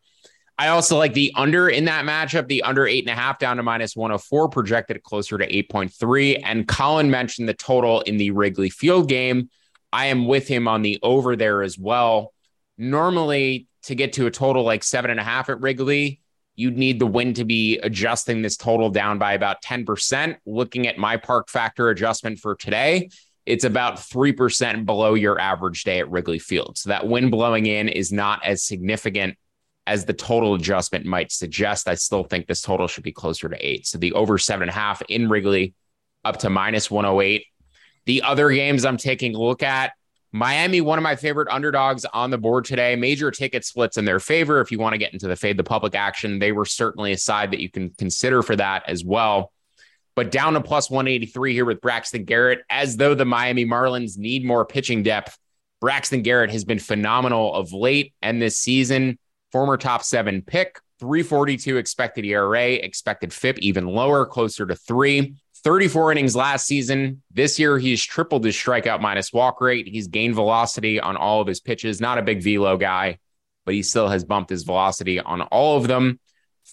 I 0.57 0.69
also 0.69 0.97
like 0.97 1.13
the 1.13 1.33
under 1.35 1.67
in 1.67 1.85
that 1.85 2.05
matchup, 2.05 2.47
the 2.47 2.63
under 2.63 2.87
eight 2.87 3.03
and 3.03 3.17
a 3.17 3.21
half 3.21 3.39
down 3.39 3.57
to 3.57 3.63
minus 3.63 3.95
104, 3.95 4.49
projected 4.49 5.03
closer 5.03 5.37
to 5.37 5.47
8.3. 5.47 6.41
And 6.43 6.67
Collin 6.67 7.11
mentioned 7.11 7.49
the 7.49 7.53
total 7.53 8.01
in 8.01 8.17
the 8.17 8.31
Wrigley 8.31 8.69
Field 8.69 9.09
game. 9.09 9.49
I 9.91 10.07
am 10.07 10.27
with 10.27 10.47
him 10.47 10.67
on 10.67 10.81
the 10.81 10.99
over 11.03 11.35
there 11.35 11.61
as 11.61 11.77
well. 11.77 12.33
Normally, 12.77 13.67
to 13.83 13.95
get 13.95 14.13
to 14.13 14.27
a 14.27 14.31
total 14.31 14.63
like 14.63 14.83
seven 14.83 15.11
and 15.11 15.19
a 15.19 15.23
half 15.23 15.49
at 15.49 15.61
Wrigley, 15.61 16.21
you'd 16.55 16.77
need 16.77 16.99
the 16.99 17.05
wind 17.05 17.35
to 17.35 17.45
be 17.45 17.77
adjusting 17.79 18.41
this 18.41 18.57
total 18.57 18.89
down 18.89 19.19
by 19.19 19.33
about 19.33 19.61
10%. 19.61 20.37
Looking 20.45 20.87
at 20.87 20.97
my 20.97 21.17
park 21.17 21.49
factor 21.49 21.89
adjustment 21.89 22.39
for 22.39 22.55
today, 22.55 23.09
it's 23.45 23.63
about 23.63 23.97
3% 23.97 24.85
below 24.85 25.13
your 25.13 25.39
average 25.39 25.83
day 25.83 25.99
at 25.99 26.09
Wrigley 26.09 26.39
Field. 26.39 26.77
So 26.77 26.89
that 26.89 27.07
wind 27.07 27.29
blowing 27.29 27.65
in 27.65 27.89
is 27.89 28.11
not 28.11 28.43
as 28.43 28.63
significant 28.63 29.37
as 29.87 30.05
the 30.05 30.13
total 30.13 30.55
adjustment 30.55 31.05
might 31.05 31.31
suggest. 31.31 31.87
I 31.87 31.95
still 31.95 32.23
think 32.23 32.47
this 32.47 32.61
total 32.61 32.87
should 32.87 33.03
be 33.03 33.11
closer 33.11 33.49
to 33.49 33.57
eight. 33.65 33.85
So 33.85 33.97
the 33.97 34.13
over 34.13 34.37
seven 34.37 34.63
and 34.63 34.71
a 34.71 34.73
half 34.73 35.01
in 35.09 35.29
Wrigley 35.29 35.73
up 36.23 36.37
to 36.37 36.49
minus 36.49 36.89
108. 36.89 37.45
The 38.05 38.23
other 38.23 38.49
games 38.49 38.85
I'm 38.85 38.97
taking 38.97 39.35
a 39.35 39.39
look 39.39 39.63
at 39.63 39.93
Miami, 40.35 40.81
one 40.81 40.99
of 40.99 41.03
my 41.03 41.15
favorite 41.15 41.47
underdogs 41.49 42.03
on 42.03 42.29
the 42.29 42.37
board 42.37 42.65
today. 42.65 42.95
Major 42.97 43.31
ticket 43.31 43.63
splits 43.63 43.95
in 43.97 44.03
their 44.03 44.19
favor. 44.19 44.59
If 44.59 44.69
you 44.69 44.79
want 44.79 44.93
to 44.93 44.97
get 44.97 45.13
into 45.13 45.29
the 45.29 45.35
fade 45.37 45.55
the 45.55 45.63
public 45.63 45.95
action, 45.95 46.39
they 46.39 46.51
were 46.51 46.65
certainly 46.65 47.13
a 47.13 47.17
side 47.17 47.51
that 47.51 47.61
you 47.61 47.69
can 47.69 47.91
consider 47.91 48.41
for 48.41 48.55
that 48.57 48.83
as 48.87 49.03
well. 49.03 49.53
But 50.13 50.31
down 50.31 50.53
to 50.53 50.61
plus 50.61 50.89
183 50.89 51.53
here 51.53 51.63
with 51.65 51.79
Braxton 51.79 52.25
Garrett, 52.25 52.63
as 52.69 52.97
though 52.97 53.15
the 53.15 53.23
Miami 53.23 53.65
Marlins 53.65 54.17
need 54.17 54.45
more 54.45 54.65
pitching 54.65 55.03
depth. 55.03 55.37
Braxton 55.79 56.21
Garrett 56.21 56.51
has 56.51 56.65
been 56.65 56.79
phenomenal 56.79 57.53
of 57.53 57.71
late 57.71 58.13
and 58.21 58.41
this 58.41 58.57
season. 58.57 59.17
Former 59.55 59.77
top 59.77 60.03
seven 60.03 60.41
pick, 60.41 60.81
342 60.99 61.77
expected 61.77 62.25
ERA, 62.25 62.73
expected 62.73 63.31
FIP 63.31 63.57
even 63.59 63.87
lower, 63.87 64.25
closer 64.25 64.65
to 64.65 64.75
three. 64.75 65.37
34 65.63 66.11
innings 66.11 66.35
last 66.35 66.67
season. 66.67 67.23
This 67.31 67.57
year, 67.57 67.77
he's 67.77 68.03
tripled 68.03 68.43
his 68.43 68.53
strikeout 68.53 68.99
minus 68.99 69.31
walk 69.31 69.61
rate. 69.61 69.87
He's 69.87 70.07
gained 70.07 70.35
velocity 70.35 70.99
on 70.99 71.15
all 71.15 71.39
of 71.39 71.47
his 71.47 71.61
pitches. 71.61 72.01
Not 72.01 72.17
a 72.17 72.21
big 72.21 72.43
velo 72.43 72.75
guy, 72.75 73.19
but 73.63 73.75
he 73.75 73.81
still 73.81 74.09
has 74.09 74.25
bumped 74.25 74.49
his 74.49 74.63
velocity 74.63 75.21
on 75.21 75.41
all 75.43 75.77
of 75.77 75.87
them. 75.87 76.19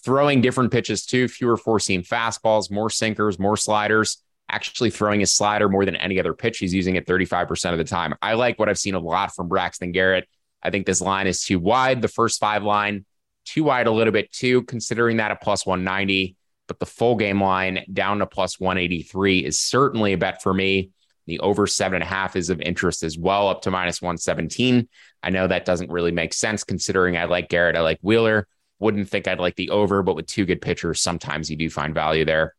Throwing 0.03 0.41
different 0.41 0.73
pitches 0.73 1.05
too, 1.05 1.29
fewer 1.29 1.55
four 1.55 1.79
seam 1.79 2.03
fastballs, 2.03 2.69
more 2.69 2.89
sinkers, 2.89 3.39
more 3.39 3.55
sliders. 3.55 4.21
Actually, 4.51 4.89
throwing 4.89 5.21
his 5.21 5.31
slider 5.31 5.69
more 5.69 5.85
than 5.85 5.95
any 5.95 6.19
other 6.19 6.33
pitch. 6.33 6.57
He's 6.57 6.73
using 6.73 6.97
it 6.97 7.07
35% 7.07 7.71
of 7.71 7.77
the 7.77 7.85
time. 7.85 8.13
I 8.21 8.33
like 8.33 8.59
what 8.59 8.67
I've 8.67 8.77
seen 8.77 8.95
a 8.95 8.99
lot 8.99 9.33
from 9.33 9.47
Braxton 9.47 9.93
Garrett. 9.93 10.27
I 10.63 10.69
think 10.69 10.85
this 10.85 11.01
line 11.01 11.27
is 11.27 11.43
too 11.43 11.59
wide. 11.59 12.01
The 12.01 12.07
first 12.07 12.39
five 12.39 12.63
line, 12.63 13.05
too 13.45 13.65
wide 13.65 13.87
a 13.87 13.91
little 13.91 14.13
bit 14.13 14.31
too, 14.31 14.63
considering 14.63 15.17
that 15.17 15.31
a 15.31 15.35
plus 15.35 15.65
190 15.65 16.35
but 16.67 16.79
the 16.79 16.85
full 16.85 17.15
game 17.15 17.41
line 17.41 17.85
down 17.91 18.19
to 18.19 18.25
plus 18.25 18.59
183 18.59 19.45
is 19.45 19.59
certainly 19.59 20.13
a 20.13 20.17
bet 20.17 20.41
for 20.41 20.53
me. 20.53 20.91
The 21.25 21.39
over 21.39 21.67
seven 21.67 21.95
and 21.95 22.03
a 22.03 22.07
half 22.07 22.35
is 22.35 22.49
of 22.49 22.61
interest 22.61 23.03
as 23.03 23.17
well, 23.17 23.47
up 23.47 23.61
to 23.61 23.71
minus 23.71 24.01
117. 24.01 24.87
I 25.21 25.29
know 25.29 25.47
that 25.47 25.65
doesn't 25.65 25.91
really 25.91 26.11
make 26.11 26.33
sense 26.33 26.63
considering 26.63 27.17
I 27.17 27.25
like 27.25 27.49
Garrett, 27.49 27.75
I 27.75 27.81
like 27.81 27.99
Wheeler. 28.01 28.47
Wouldn't 28.79 29.07
think 29.07 29.27
I'd 29.27 29.39
like 29.39 29.55
the 29.55 29.69
over, 29.69 30.03
but 30.03 30.15
with 30.15 30.27
two 30.27 30.45
good 30.45 30.61
pitchers, 30.61 30.99
sometimes 30.99 31.49
you 31.49 31.55
do 31.55 31.69
find 31.69 31.93
value 31.93 32.25
there. 32.25 32.55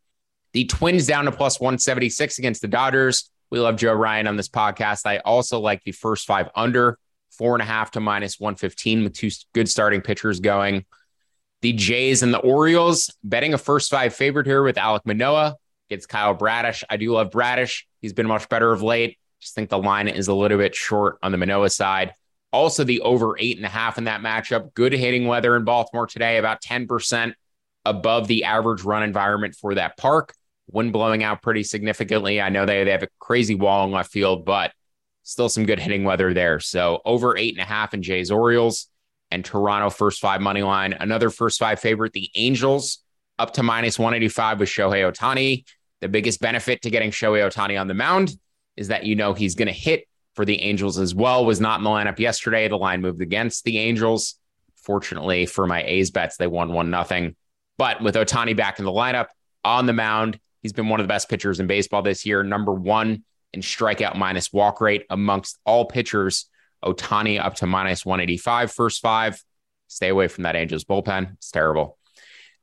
The 0.53 0.65
Twins 0.65 1.05
down 1.05 1.25
to 1.25 1.31
plus 1.31 1.59
176 1.59 2.39
against 2.39 2.61
the 2.61 2.67
Dodgers. 2.67 3.29
We 3.51 3.59
love 3.59 3.75
Joe 3.75 3.93
Ryan 3.93 4.27
on 4.27 4.37
this 4.37 4.49
podcast. 4.49 5.05
I 5.05 5.17
also 5.17 5.59
like 5.59 5.83
the 5.83 5.91
first 5.91 6.25
five 6.25 6.49
under 6.55 6.97
four 7.37 7.53
and 7.55 7.61
a 7.61 7.65
half 7.65 7.91
to 7.91 7.99
minus 7.99 8.39
115 8.39 9.03
with 9.03 9.13
two 9.13 9.29
good 9.53 9.69
starting 9.69 10.01
pitchers 10.01 10.39
going. 10.39 10.85
The 11.61 11.73
Jays 11.73 12.21
and 12.21 12.33
the 12.33 12.39
Orioles 12.39 13.15
betting 13.23 13.53
a 13.53 13.57
first 13.57 13.89
five 13.89 14.13
favorite 14.13 14.45
here 14.45 14.63
with 14.63 14.75
Alek 14.75 15.05
Manoah 15.05 15.55
against 15.89 16.09
Kyle 16.09 16.35
Bradish. 16.35 16.83
I 16.89 16.97
do 16.97 17.11
love 17.11 17.31
Bradish. 17.31 17.85
He's 18.01 18.13
been 18.13 18.27
much 18.27 18.49
better 18.49 18.71
of 18.71 18.81
late. 18.81 19.17
Just 19.39 19.55
think 19.55 19.69
the 19.69 19.77
line 19.77 20.07
is 20.07 20.27
a 20.27 20.33
little 20.33 20.57
bit 20.57 20.75
short 20.75 21.17
on 21.21 21.31
the 21.31 21.37
Manoa 21.37 21.69
side. 21.69 22.13
Also, 22.51 22.83
the 22.83 23.01
over 23.01 23.37
eight 23.37 23.57
and 23.57 23.65
a 23.65 23.69
half 23.69 23.97
in 23.97 24.05
that 24.05 24.21
matchup. 24.21 24.73
Good 24.73 24.93
hitting 24.93 25.27
weather 25.27 25.55
in 25.55 25.65
Baltimore 25.65 26.07
today, 26.07 26.37
about 26.37 26.61
10% 26.61 27.33
above 27.83 28.27
the 28.27 28.45
average 28.45 28.83
run 28.83 29.03
environment 29.03 29.55
for 29.55 29.75
that 29.75 29.97
park. 29.97 30.33
Wind 30.71 30.93
blowing 30.93 31.23
out 31.23 31.41
pretty 31.41 31.63
significantly. 31.63 32.41
I 32.41 32.49
know 32.49 32.65
they, 32.65 32.83
they 32.83 32.91
have 32.91 33.03
a 33.03 33.09
crazy 33.19 33.55
wall 33.55 33.85
in 33.85 33.91
left 33.91 34.11
field, 34.11 34.45
but 34.45 34.71
still 35.25 35.49
some 35.49 35.65
good 35.65 35.79
hitting 35.79 36.03
weather 36.03 36.33
there. 36.33 36.59
So 36.59 37.01
over 37.03 37.35
eight 37.35 37.55
and 37.55 37.61
a 37.61 37.65
half 37.65 37.93
in 37.93 38.03
Jays 38.03 38.31
Orioles 38.31 38.87
and 39.31 39.43
Toronto 39.43 39.89
first 39.89 40.21
five 40.21 40.39
money 40.39 40.61
line. 40.61 40.93
Another 40.93 41.29
first 41.29 41.59
five 41.59 41.79
favorite, 41.79 42.13
the 42.13 42.29
Angels 42.35 42.99
up 43.37 43.53
to 43.53 43.63
minus 43.63 43.99
185 43.99 44.59
with 44.59 44.69
Shohei 44.69 45.11
Ohtani. 45.11 45.65
The 45.99 46.07
biggest 46.07 46.39
benefit 46.39 46.83
to 46.83 46.91
getting 46.91 47.09
Shohei 47.09 47.49
Ohtani 47.51 47.79
on 47.79 47.87
the 47.87 47.93
mound 47.95 48.37
is 48.77 48.89
that 48.89 49.05
you 49.05 49.15
know 49.15 49.33
he's 49.33 49.55
going 49.55 49.67
to 49.67 49.73
hit 49.73 50.07
for 50.35 50.45
the 50.45 50.61
Angels 50.61 50.99
as 50.99 51.15
well. 51.15 51.43
Was 51.43 51.59
not 51.59 51.79
in 51.79 51.83
the 51.83 51.89
lineup 51.89 52.19
yesterday. 52.19 52.67
The 52.67 52.77
line 52.77 53.01
moved 53.01 53.21
against 53.21 53.63
the 53.63 53.79
Angels. 53.79 54.35
Fortunately 54.75 55.47
for 55.47 55.65
my 55.65 55.83
A's 55.83 56.11
bets, 56.11 56.37
they 56.37 56.47
won 56.47 56.71
one 56.71 56.91
nothing. 56.91 57.35
But 57.79 58.01
with 58.01 58.15
Ohtani 58.15 58.55
back 58.55 58.77
in 58.77 58.85
the 58.85 58.91
lineup 58.91 59.27
on 59.63 59.87
the 59.87 59.93
mound, 59.93 60.39
he's 60.61 60.73
been 60.73 60.87
one 60.87 60.99
of 60.99 61.05
the 61.05 61.11
best 61.11 61.29
pitchers 61.29 61.59
in 61.59 61.65
baseball 61.65 62.03
this 62.03 62.27
year. 62.27 62.43
Number 62.43 62.73
one 62.73 63.23
in 63.55 63.61
strikeout 63.61 64.15
minus 64.15 64.53
walk 64.53 64.81
rate 64.81 65.05
amongst 65.09 65.57
all 65.65 65.85
pitchers. 65.85 66.49
Ohtani 66.83 67.43
up 67.43 67.55
to 67.55 67.65
minus 67.65 68.05
185 68.05 68.71
first 68.71 69.01
five. 69.01 69.41
Stay 69.87 70.09
away 70.09 70.27
from 70.27 70.43
that 70.43 70.55
Angels 70.55 70.83
bullpen. 70.83 71.33
It's 71.33 71.51
terrible. 71.51 71.97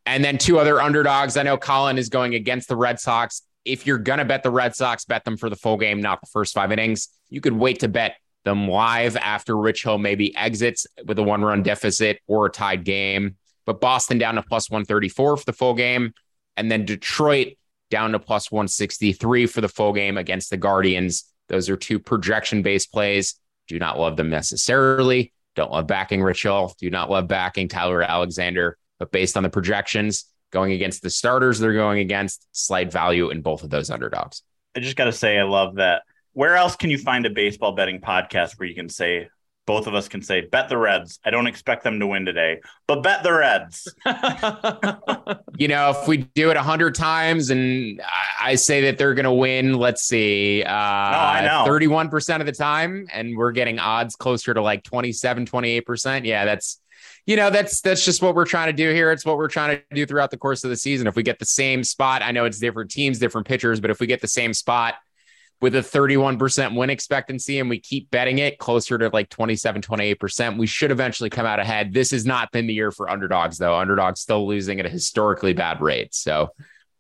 And 0.07 0.25
then 0.25 0.39
two 0.39 0.59
other 0.59 0.81
underdogs. 0.81 1.37
I 1.37 1.43
know 1.43 1.57
Collin 1.57 1.99
is 1.99 2.09
going 2.09 2.35
against 2.35 2.69
the 2.69 2.77
Red 2.77 3.01
Sox. 3.01 3.43
If 3.65 3.87
you're 3.87 3.99
going 3.99 4.19
to 4.19 4.25
bet 4.25 4.43
the 4.43 4.51
Red 4.51 4.75
Sox, 4.75 5.05
bet 5.05 5.25
them 5.25 5.37
for 5.37 5.49
the 5.49 5.57
full 5.57 5.77
game, 5.77 6.01
not 6.01 6.21
the 6.21 6.27
first 6.27 6.55
five 6.55 6.73
innings. 6.73 7.09
You 7.31 7.41
could 7.41 7.53
wait 7.53 7.81
to 7.81 7.89
bet 7.89 8.17
them 8.45 8.69
live 8.69 9.17
after 9.17 9.57
Rich 9.57 9.85
Hill 9.85 9.99
maybe 9.99 10.35
exits 10.37 10.87
with 11.07 11.19
a 11.19 11.23
one 11.23 11.43
run 11.43 11.63
deficit 11.63 12.21
or 12.27 12.47
a 12.47 12.51
tied 12.51 12.85
game. 12.85 13.37
But 13.65 13.81
Boston 13.81 14.19
down 14.19 14.35
to 14.35 14.43
plus 14.43 14.69
134 14.69 15.37
for 15.37 15.45
the 15.45 15.53
full 15.53 15.75
game. 15.75 16.13
And 16.57 16.71
then 16.71 16.85
Detroit 16.85 17.55
down 17.93 18.13
to 18.13 18.19
plus 18.19 18.51
163 18.51 19.47
for 19.47 19.61
the 19.61 19.69
full 19.69 19.93
game 19.93 20.17
against 20.17 20.49
the 20.49 20.57
Guardians. 20.57 21.31
Those 21.49 21.69
are 21.69 21.77
two 21.77 21.99
projection 21.99 22.63
based 22.63 22.91
plays. 22.91 23.39
Do 23.69 23.79
not 23.79 23.99
love 23.99 24.17
them 24.17 24.31
necessarily. 24.31 25.35
Don't 25.55 25.71
love 25.71 25.87
backing 25.87 26.23
Rich 26.23 26.43
Hill. 26.43 26.75
Do 26.81 26.89
not 26.89 27.11
love 27.11 27.29
backing 27.29 27.69
Tyler 27.69 28.03
Alexander. 28.03 28.79
But 28.99 29.13
based 29.13 29.37
on 29.37 29.43
the 29.43 29.51
projections 29.51 30.25
going 30.53 30.73
against 30.73 31.03
the 31.03 31.11
starters 31.11 31.59
they're 31.59 31.75
going 31.75 31.99
against, 31.99 32.47
slight 32.53 32.91
value 32.91 33.29
in 33.29 33.43
both 33.43 33.63
of 33.63 33.69
those 33.69 33.91
underdogs. 33.91 34.43
I 34.75 34.81
just 34.81 34.97
got 34.97 35.05
to 35.05 35.13
say, 35.13 35.39
I 35.39 35.43
love 35.43 35.75
that. 35.75 36.03
Where 36.33 36.57
else 36.57 36.77
can 36.77 36.89
you 36.89 36.97
find 36.97 37.27
a 37.27 37.31
baseball 37.31 37.73
betting 37.73 38.01
podcast 38.01 38.59
where 38.59 38.67
you 38.67 38.75
can 38.75 38.89
say 38.89 39.29
both 39.73 39.87
of 39.87 39.95
us 39.95 40.07
can 40.07 40.21
say 40.21 40.43
bet 40.43 40.69
the 40.69 40.77
Reds. 40.77 41.19
I 41.25 41.31
don't 41.31 41.47
expect 41.47 41.83
them 41.83 41.99
to 41.99 42.07
win 42.07 42.27
today, 42.27 42.61
but 42.87 43.03
bet 43.03 43.23
the 43.23 43.33
Reds. 43.33 43.89
you 45.57 45.67
know, 45.67 45.97
if 45.97 46.07
we 46.07 46.19
do 46.35 46.51
it 46.51 46.59
a 46.59 46.63
hundred 46.63 46.95
times 46.95 47.49
and 47.49 48.03
I 48.39 48.57
say 48.57 48.83
that 48.83 48.99
they're 48.99 49.15
going 49.15 49.25
to 49.25 49.33
win, 49.33 49.73
let's 49.73 50.03
see, 50.03 50.63
uh, 50.63 50.71
no, 50.71 50.77
I 50.77 51.41
know 51.47 51.73
31% 51.73 52.41
of 52.41 52.45
the 52.45 52.53
time, 52.53 53.07
and 53.11 53.35
we're 53.35 53.53
getting 53.53 53.79
odds 53.79 54.15
closer 54.15 54.53
to 54.53 54.61
like 54.61 54.83
27, 54.83 55.47
28%. 55.47 56.27
Yeah, 56.27 56.45
that's, 56.45 56.79
you 57.25 57.37
know, 57.37 57.49
that's, 57.49 57.81
that's 57.81 58.05
just 58.05 58.21
what 58.21 58.35
we're 58.35 58.45
trying 58.45 58.67
to 58.67 58.75
do 58.75 58.93
here. 58.93 59.11
It's 59.11 59.25
what 59.25 59.39
we're 59.39 59.49
trying 59.49 59.79
to 59.79 59.95
do 59.95 60.05
throughout 60.05 60.31
the 60.31 60.37
course 60.37 60.65
of 60.65 60.71
the 60.71 60.77
season. 60.77 61.07
If 61.07 61.17
we 61.17 61.23
get 61.23 61.39
the 61.39 61.47
same 61.47 61.83
spot, 61.83 62.21
I 62.21 62.33
know 62.33 62.45
it's 62.45 62.59
different 62.59 62.91
teams, 62.91 63.19
different 63.19 63.47
pitchers, 63.47 63.81
but 63.81 63.91
if 63.91 64.01
we 64.01 64.07
get 64.07 64.21
the 64.21 64.29
same 64.29 64.53
spot, 64.53 64.97
with 65.63 65.77
a 65.77 65.79
31% 65.79 66.77
win 66.77 66.91
expectancy 66.91 67.61
and 67.61 67.71
we 67.71 67.79
keep 67.79 68.11
betting 68.11 68.39
it 68.39 68.59
closer 68.59 68.99
to 68.99 69.09
like 69.11 69.29
27, 69.29 69.81
28%, 69.81 70.59
we 70.59 70.67
should 70.67 70.91
eventually 70.91 71.31
come 71.31 71.47
out 71.47 71.61
ahead. 71.61 71.95
This 71.95 72.11
has 72.11 72.27
not 72.27 72.51
been 72.51 72.67
the 72.67 72.75
year 72.75 72.91
for 72.91 73.09
underdogs, 73.09 73.59
though. 73.59 73.77
Underdogs 73.77 74.21
still 74.21 74.47
losing 74.47 74.81
at 74.81 74.87
a 74.87 74.89
historically 74.89 75.53
bad 75.53 75.81
rate. 75.81 76.15
So 76.17 76.49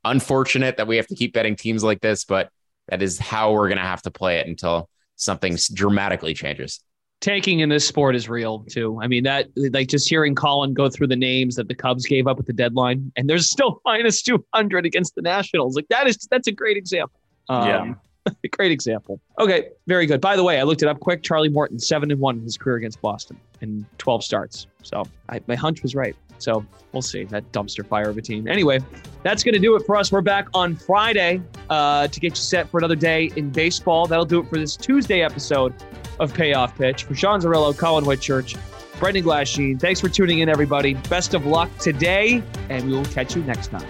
unfortunate 0.04 0.76
that 0.76 0.86
we 0.86 0.96
have 0.96 1.08
to 1.08 1.16
keep 1.16 1.34
betting 1.34 1.56
teams 1.56 1.82
like 1.82 2.00
this, 2.00 2.24
but 2.24 2.50
that 2.86 3.02
is 3.02 3.18
how 3.18 3.52
we're 3.52 3.66
going 3.66 3.78
to 3.78 3.84
have 3.84 4.02
to 4.02 4.12
play 4.12 4.38
it 4.38 4.46
until 4.46 4.88
something 5.16 5.58
dramatically 5.74 6.32
changes. 6.32 6.78
Tanking 7.20 7.60
in 7.60 7.68
this 7.68 7.86
sport 7.86 8.14
is 8.14 8.28
real 8.28 8.64
too. 8.70 9.00
I 9.02 9.08
mean, 9.08 9.24
that 9.24 9.48
like 9.56 9.88
just 9.88 10.08
hearing 10.08 10.36
Collin 10.36 10.72
go 10.72 10.88
through 10.88 11.08
the 11.08 11.16
names 11.16 11.56
that 11.56 11.66
the 11.66 11.74
Cubs 11.74 12.06
gave 12.06 12.28
up 12.28 12.38
at 12.38 12.46
the 12.46 12.52
deadline, 12.52 13.10
and 13.16 13.28
there's 13.28 13.50
still 13.50 13.80
minus 13.84 14.22
200 14.22 14.86
against 14.86 15.16
the 15.16 15.22
Nationals. 15.22 15.74
Like 15.74 15.88
that 15.88 16.06
is, 16.06 16.16
that's 16.30 16.46
a 16.46 16.52
great 16.52 16.76
example. 16.76 17.18
Um, 17.48 17.68
yeah 17.68 17.94
Great 18.52 18.72
example. 18.72 19.20
Okay, 19.38 19.70
very 19.86 20.06
good. 20.06 20.20
By 20.20 20.36
the 20.36 20.44
way, 20.44 20.60
I 20.60 20.62
looked 20.62 20.82
it 20.82 20.88
up 20.88 21.00
quick. 21.00 21.22
Charlie 21.22 21.48
Morton, 21.48 21.78
seven 21.78 22.10
and 22.10 22.20
one 22.20 22.38
in 22.38 22.44
his 22.44 22.56
career 22.56 22.76
against 22.76 23.00
Boston 23.00 23.38
in 23.60 23.86
12 23.98 24.24
starts. 24.24 24.66
So 24.82 25.04
I, 25.28 25.40
my 25.46 25.54
hunch 25.54 25.82
was 25.82 25.94
right. 25.94 26.14
So 26.38 26.64
we'll 26.92 27.02
see 27.02 27.24
that 27.24 27.50
dumpster 27.52 27.86
fire 27.86 28.10
of 28.10 28.18
a 28.18 28.22
team. 28.22 28.48
Anyway, 28.48 28.80
that's 29.22 29.44
going 29.44 29.54
to 29.54 29.60
do 29.60 29.76
it 29.76 29.86
for 29.86 29.96
us. 29.96 30.10
We're 30.10 30.20
back 30.22 30.48
on 30.54 30.74
Friday 30.74 31.40
uh, 31.70 32.08
to 32.08 32.20
get 32.20 32.30
you 32.30 32.36
set 32.36 32.68
for 32.68 32.78
another 32.78 32.96
day 32.96 33.30
in 33.36 33.50
baseball. 33.50 34.06
That'll 34.06 34.24
do 34.24 34.40
it 34.40 34.48
for 34.48 34.58
this 34.58 34.76
Tuesday 34.76 35.22
episode 35.22 35.72
of 36.18 36.34
Payoff 36.34 36.76
Pitch. 36.76 37.04
For 37.04 37.14
Sean 37.14 37.40
Zerillo, 37.40 37.76
Collin 37.76 38.04
Whitchurch, 38.04 38.58
Brendan 38.98 39.24
Glasheen, 39.24 39.80
thanks 39.80 40.00
for 40.00 40.08
tuning 40.08 40.40
in, 40.40 40.48
everybody. 40.48 40.94
Best 41.08 41.34
of 41.34 41.46
luck 41.46 41.70
today, 41.78 42.42
and 42.68 42.86
we 42.86 42.92
will 42.92 43.04
catch 43.06 43.36
you 43.36 43.42
next 43.44 43.68
time. 43.68 43.88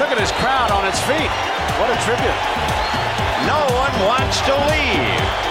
Look 0.00 0.10
at 0.10 0.18
his 0.18 0.32
crowd 0.32 0.70
on 0.72 0.86
its 0.86 1.00
feet. 1.00 1.30
What 1.78 1.90
a 1.90 2.02
tribute. 2.04 2.75
Wants 4.04 4.42
to 4.42 4.52
leave. 4.68 5.45